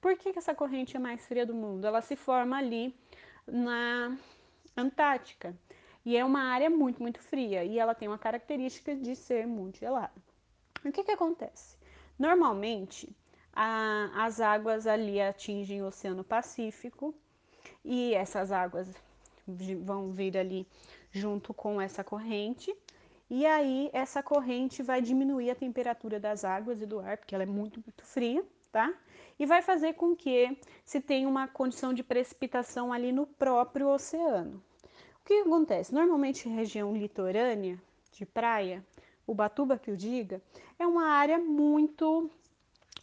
Por 0.00 0.16
que, 0.16 0.32
que 0.32 0.38
essa 0.38 0.54
corrente 0.54 0.96
é 0.96 1.00
mais 1.00 1.26
fria 1.26 1.44
do 1.44 1.54
mundo? 1.54 1.86
Ela 1.86 2.00
se 2.00 2.16
forma 2.16 2.56
ali 2.56 2.94
na 3.46 4.16
Antártica 4.76 5.54
e 6.04 6.16
é 6.16 6.24
uma 6.24 6.42
área 6.42 6.68
muito, 6.68 7.00
muito 7.00 7.20
fria 7.20 7.64
e 7.64 7.78
ela 7.78 7.94
tem 7.94 8.08
uma 8.08 8.18
característica 8.18 8.94
de 8.94 9.14
ser 9.14 9.46
muito 9.46 9.78
gelada. 9.78 10.12
O 10.84 10.90
que, 10.90 11.04
que 11.04 11.12
acontece? 11.12 11.76
Normalmente, 12.18 13.14
a, 13.52 14.10
as 14.24 14.40
águas 14.40 14.86
ali 14.86 15.20
atingem 15.20 15.82
o 15.82 15.86
Oceano 15.86 16.24
Pacífico 16.24 17.14
e 17.84 18.14
essas 18.14 18.50
águas 18.50 18.92
vão 19.46 20.12
vir 20.12 20.36
ali 20.36 20.66
junto 21.10 21.52
com 21.52 21.80
essa 21.80 22.02
corrente 22.02 22.74
e 23.34 23.46
aí 23.46 23.88
essa 23.94 24.22
corrente 24.22 24.82
vai 24.82 25.00
diminuir 25.00 25.50
a 25.50 25.54
temperatura 25.54 26.20
das 26.20 26.44
águas 26.44 26.82
e 26.82 26.86
do 26.86 27.00
ar, 27.00 27.16
porque 27.16 27.34
ela 27.34 27.44
é 27.44 27.46
muito, 27.46 27.80
muito 27.80 28.04
fria, 28.04 28.44
tá? 28.70 28.92
E 29.38 29.46
vai 29.46 29.62
fazer 29.62 29.94
com 29.94 30.14
que 30.14 30.54
se 30.84 31.00
tenha 31.00 31.26
uma 31.26 31.48
condição 31.48 31.94
de 31.94 32.02
precipitação 32.02 32.92
ali 32.92 33.10
no 33.10 33.26
próprio 33.26 33.88
oceano. 33.88 34.62
O 35.22 35.24
que 35.24 35.34
acontece? 35.34 35.94
Normalmente 35.94 36.48
região 36.48 36.92
litorânea, 36.92 37.80
de 38.10 38.26
praia, 38.26 38.84
Ubatuba 39.24 39.78
que 39.78 39.88
eu 39.88 39.96
diga, 39.96 40.42
é 40.76 40.84
uma 40.84 41.06
área 41.06 41.38
muito 41.38 42.28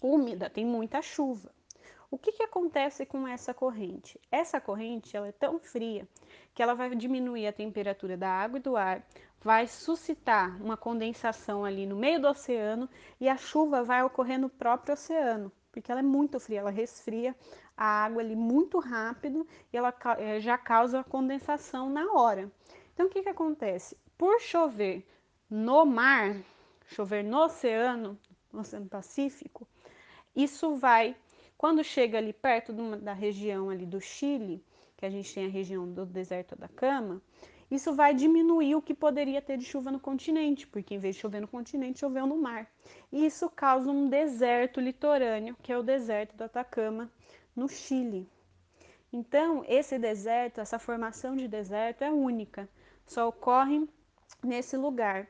úmida, 0.01 0.49
tem 0.49 0.65
muita 0.65 1.01
chuva. 1.01 1.49
O 2.11 2.17
que, 2.17 2.33
que 2.33 2.43
acontece 2.43 3.05
com 3.05 3.25
essa 3.25 3.53
corrente? 3.53 4.19
Essa 4.29 4.59
corrente 4.59 5.15
ela 5.15 5.29
é 5.29 5.31
tão 5.31 5.59
fria 5.59 6.05
que 6.53 6.61
ela 6.61 6.73
vai 6.73 6.93
diminuir 6.93 7.47
a 7.47 7.53
temperatura 7.53 8.17
da 8.17 8.29
água 8.29 8.59
e 8.59 8.61
do 8.61 8.75
ar, 8.75 9.01
vai 9.39 9.65
suscitar 9.65 10.61
uma 10.61 10.75
condensação 10.75 11.63
ali 11.63 11.85
no 11.85 11.95
meio 11.95 12.19
do 12.19 12.27
oceano 12.27 12.89
e 13.17 13.29
a 13.29 13.37
chuva 13.37 13.81
vai 13.81 14.03
ocorrer 14.03 14.37
no 14.37 14.49
próprio 14.49 14.93
oceano, 14.93 15.49
porque 15.71 15.89
ela 15.89 16.01
é 16.01 16.03
muito 16.03 16.37
fria, 16.37 16.59
ela 16.59 16.69
resfria 16.69 17.33
a 17.79 18.03
água 18.03 18.21
ali 18.21 18.35
muito 18.35 18.77
rápido 18.77 19.47
e 19.71 19.77
ela 19.77 19.95
eh, 20.17 20.41
já 20.41 20.57
causa 20.57 21.01
condensação 21.01 21.89
na 21.89 22.11
hora. 22.11 22.51
Então 22.93 23.05
o 23.05 23.09
que, 23.09 23.23
que 23.23 23.29
acontece? 23.29 23.95
Por 24.17 24.41
chover 24.41 25.07
no 25.49 25.85
mar, 25.85 26.35
chover 26.87 27.23
no 27.23 27.45
oceano, 27.45 28.19
no 28.51 28.59
Oceano 28.59 28.85
Pacífico, 28.85 29.65
isso 30.35 30.75
vai, 30.75 31.15
quando 31.57 31.81
chega 31.81 32.17
ali 32.17 32.33
perto 32.33 32.73
da 32.97 33.13
região 33.13 33.69
ali 33.69 33.85
do 33.85 34.01
Chile, 34.01 34.61
que 34.97 35.05
a 35.05 35.09
gente 35.09 35.33
tem 35.33 35.45
a 35.45 35.49
região 35.49 35.89
do 35.89 36.05
deserto 36.05 36.57
da 36.57 36.67
Cama, 36.67 37.21
isso 37.71 37.93
vai 37.93 38.13
diminuir 38.13 38.75
o 38.75 38.81
que 38.81 38.93
poderia 38.93 39.41
ter 39.41 39.57
de 39.57 39.63
chuva 39.63 39.89
no 39.89 40.01
continente, 40.01 40.67
porque 40.67 40.95
em 40.95 40.99
vez 40.99 41.15
de 41.15 41.21
chover 41.21 41.39
no 41.39 41.47
continente, 41.47 41.99
choveu 41.99 42.27
no 42.27 42.35
mar. 42.35 42.69
E 43.09 43.25
isso 43.25 43.49
causa 43.49 43.89
um 43.89 44.09
deserto 44.09 44.81
litorâneo, 44.81 45.55
que 45.63 45.71
é 45.71 45.77
o 45.77 45.83
deserto 45.83 46.35
do 46.35 46.43
Atacama, 46.43 47.09
no 47.59 47.67
Chile. 47.67 48.27
Então, 49.11 49.63
esse 49.67 49.99
deserto, 49.99 50.61
essa 50.61 50.79
formação 50.79 51.35
de 51.35 51.47
deserto 51.47 52.03
é 52.03 52.11
única, 52.11 52.69
só 53.05 53.27
ocorre 53.27 53.87
nesse 54.43 54.77
lugar. 54.77 55.27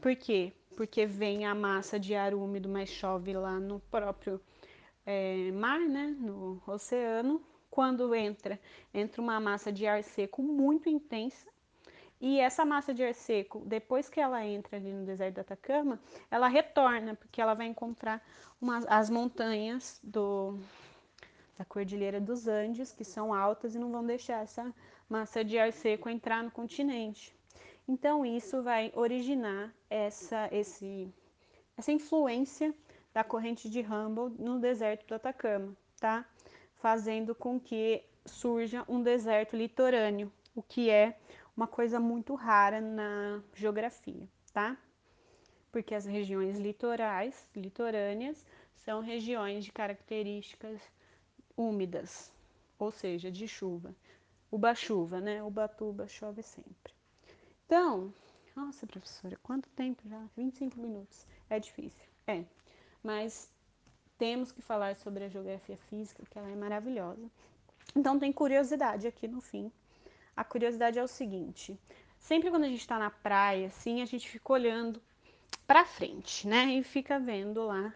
Por 0.00 0.14
quê? 0.16 0.52
Porque 0.76 1.06
vem 1.06 1.46
a 1.46 1.54
massa 1.54 1.98
de 1.98 2.14
ar 2.14 2.34
úmido, 2.34 2.68
mas 2.68 2.88
chove 2.88 3.32
lá 3.32 3.58
no 3.58 3.80
próprio 3.80 4.40
é, 5.06 5.50
mar, 5.52 5.80
né, 5.80 6.14
no 6.18 6.62
oceano. 6.66 7.42
Quando 7.70 8.14
entra, 8.14 8.60
entra 8.92 9.22
uma 9.22 9.38
massa 9.38 9.70
de 9.72 9.86
ar 9.86 10.02
seco 10.02 10.42
muito 10.42 10.88
intensa 10.88 11.46
e 12.20 12.38
essa 12.38 12.66
massa 12.66 12.92
de 12.92 13.02
ar 13.02 13.14
seco, 13.14 13.62
depois 13.64 14.10
que 14.10 14.20
ela 14.20 14.44
entra 14.44 14.76
ali 14.76 14.92
no 14.92 15.06
deserto 15.06 15.36
do 15.36 15.40
Atacama, 15.40 15.98
ela 16.30 16.48
retorna, 16.48 17.14
porque 17.14 17.40
ela 17.40 17.54
vai 17.54 17.66
encontrar 17.66 18.22
as 18.88 19.08
montanhas 19.08 19.98
do, 20.04 20.58
da 21.60 21.64
Cordilheira 21.66 22.18
dos 22.18 22.48
Andes, 22.48 22.90
que 22.90 23.04
são 23.04 23.34
altas 23.34 23.74
e 23.74 23.78
não 23.78 23.92
vão 23.92 24.02
deixar 24.02 24.42
essa 24.42 24.74
massa 25.06 25.44
de 25.44 25.58
ar 25.58 25.70
seco 25.70 26.08
entrar 26.08 26.42
no 26.42 26.50
continente. 26.50 27.36
Então, 27.86 28.24
isso 28.24 28.62
vai 28.62 28.90
originar 28.94 29.70
essa, 29.90 30.48
esse, 30.50 31.12
essa 31.76 31.92
influência 31.92 32.74
da 33.12 33.22
corrente 33.22 33.68
de 33.68 33.80
Humboldt 33.80 34.40
no 34.40 34.58
deserto 34.58 35.06
do 35.06 35.14
Atacama, 35.14 35.76
tá? 36.00 36.24
fazendo 36.76 37.34
com 37.34 37.60
que 37.60 38.02
surja 38.24 38.82
um 38.88 39.02
deserto 39.02 39.54
litorâneo, 39.54 40.32
o 40.54 40.62
que 40.62 40.88
é 40.88 41.18
uma 41.54 41.66
coisa 41.66 42.00
muito 42.00 42.34
rara 42.34 42.80
na 42.80 43.42
geografia, 43.52 44.26
tá? 44.50 44.78
Porque 45.70 45.94
as 45.94 46.06
regiões 46.06 46.58
litorais, 46.58 47.46
litorâneas, 47.54 48.46
são 48.76 49.02
regiões 49.02 49.62
de 49.62 49.72
características 49.72 50.80
úmidas, 51.56 52.32
ou 52.78 52.90
seja, 52.90 53.30
de 53.30 53.46
chuva. 53.46 53.94
Uba-chuva, 54.50 55.20
né? 55.20 55.42
Ubatuba 55.42 56.08
chove 56.08 56.42
sempre. 56.42 56.92
Então, 57.66 58.12
nossa, 58.56 58.86
professora, 58.86 59.38
quanto 59.42 59.68
tempo 59.70 60.02
já? 60.08 60.26
25 60.36 60.80
minutos. 60.80 61.26
É 61.48 61.60
difícil. 61.60 62.08
É. 62.26 62.44
Mas 63.02 63.50
temos 64.18 64.50
que 64.50 64.60
falar 64.60 64.96
sobre 64.96 65.24
a 65.24 65.28
geografia 65.28 65.76
física, 65.88 66.24
que 66.28 66.38
ela 66.38 66.50
é 66.50 66.56
maravilhosa. 66.56 67.30
Então, 67.94 68.18
tem 68.18 68.32
curiosidade 68.32 69.06
aqui 69.06 69.28
no 69.28 69.40
fim. 69.40 69.70
A 70.36 70.44
curiosidade 70.44 70.98
é 70.98 71.02
o 71.02 71.08
seguinte: 71.08 71.78
sempre 72.18 72.50
quando 72.50 72.64
a 72.64 72.68
gente 72.68 72.80
está 72.80 72.98
na 72.98 73.10
praia, 73.10 73.68
assim, 73.68 74.02
a 74.02 74.06
gente 74.06 74.28
fica 74.28 74.52
olhando 74.52 75.00
para 75.66 75.84
frente, 75.84 76.48
né? 76.48 76.74
E 76.74 76.82
fica 76.82 77.18
vendo 77.18 77.64
lá 77.64 77.94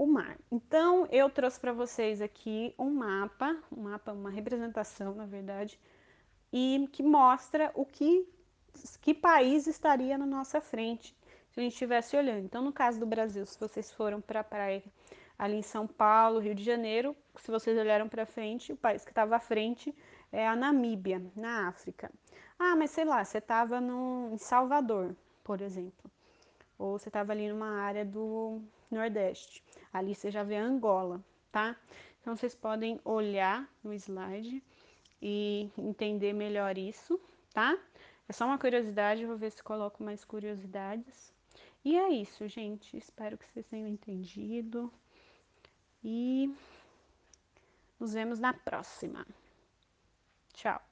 o 0.00 0.06
mar. 0.06 0.38
Então, 0.50 1.06
eu 1.10 1.28
trouxe 1.28 1.60
para 1.60 1.74
vocês 1.74 2.22
aqui 2.22 2.74
um 2.78 2.88
mapa, 2.88 3.54
um 3.70 3.82
mapa, 3.82 4.12
uma 4.12 4.30
representação, 4.30 5.14
na 5.14 5.26
verdade, 5.26 5.78
e 6.50 6.88
que 6.90 7.02
mostra 7.02 7.70
o 7.74 7.84
que, 7.84 8.26
que 9.02 9.12
país 9.12 9.66
estaria 9.66 10.16
na 10.16 10.24
nossa 10.24 10.58
frente 10.58 11.14
se 11.50 11.60
a 11.60 11.62
gente 11.62 11.72
estivesse 11.72 12.16
olhando. 12.16 12.46
Então, 12.46 12.62
no 12.62 12.72
caso 12.72 12.98
do 12.98 13.04
Brasil, 13.04 13.44
se 13.44 13.60
vocês 13.60 13.92
foram 13.92 14.22
para 14.22 14.40
a 14.40 14.44
praia 14.44 14.82
ali 15.38 15.56
em 15.56 15.62
São 15.62 15.86
Paulo, 15.86 16.38
Rio 16.38 16.54
de 16.54 16.64
Janeiro, 16.64 17.14
se 17.36 17.50
vocês 17.50 17.76
olharam 17.76 18.08
para 18.08 18.24
frente, 18.24 18.72
o 18.72 18.78
país 18.78 19.04
que 19.04 19.10
estava 19.10 19.36
à 19.36 19.40
frente 19.40 19.94
é 20.32 20.48
a 20.48 20.56
Namíbia, 20.56 21.22
na 21.36 21.68
África. 21.68 22.10
Ah, 22.58 22.74
mas 22.74 22.90
sei 22.90 23.04
lá, 23.04 23.22
você 23.22 23.36
estava 23.36 23.78
em 23.78 24.38
Salvador, 24.38 25.14
por 25.44 25.60
exemplo, 25.60 26.10
ou 26.78 26.98
você 26.98 27.10
estava 27.10 27.32
ali 27.32 27.50
numa 27.50 27.82
área 27.82 28.02
do 28.02 28.62
Nordeste. 28.90 29.62
Ali 29.92 30.14
você 30.14 30.30
já 30.30 30.42
vê 30.42 30.56
Angola, 30.56 31.24
tá? 31.50 31.76
Então 32.20 32.36
vocês 32.36 32.54
podem 32.54 33.00
olhar 33.04 33.68
no 33.82 33.92
slide 33.94 34.62
e 35.22 35.70
entender 35.76 36.32
melhor 36.32 36.76
isso, 36.76 37.20
tá? 37.52 37.78
É 38.28 38.32
só 38.32 38.46
uma 38.46 38.58
curiosidade, 38.58 39.26
vou 39.26 39.36
ver 39.36 39.50
se 39.50 39.62
coloco 39.62 40.02
mais 40.04 40.24
curiosidades. 40.24 41.32
E 41.84 41.98
é 41.98 42.10
isso, 42.10 42.46
gente. 42.46 42.96
Espero 42.96 43.38
que 43.38 43.46
vocês 43.46 43.66
tenham 43.66 43.88
entendido. 43.88 44.92
E 46.04 46.54
nos 47.98 48.12
vemos 48.12 48.38
na 48.38 48.52
próxima. 48.52 49.26
Tchau. 50.52 50.89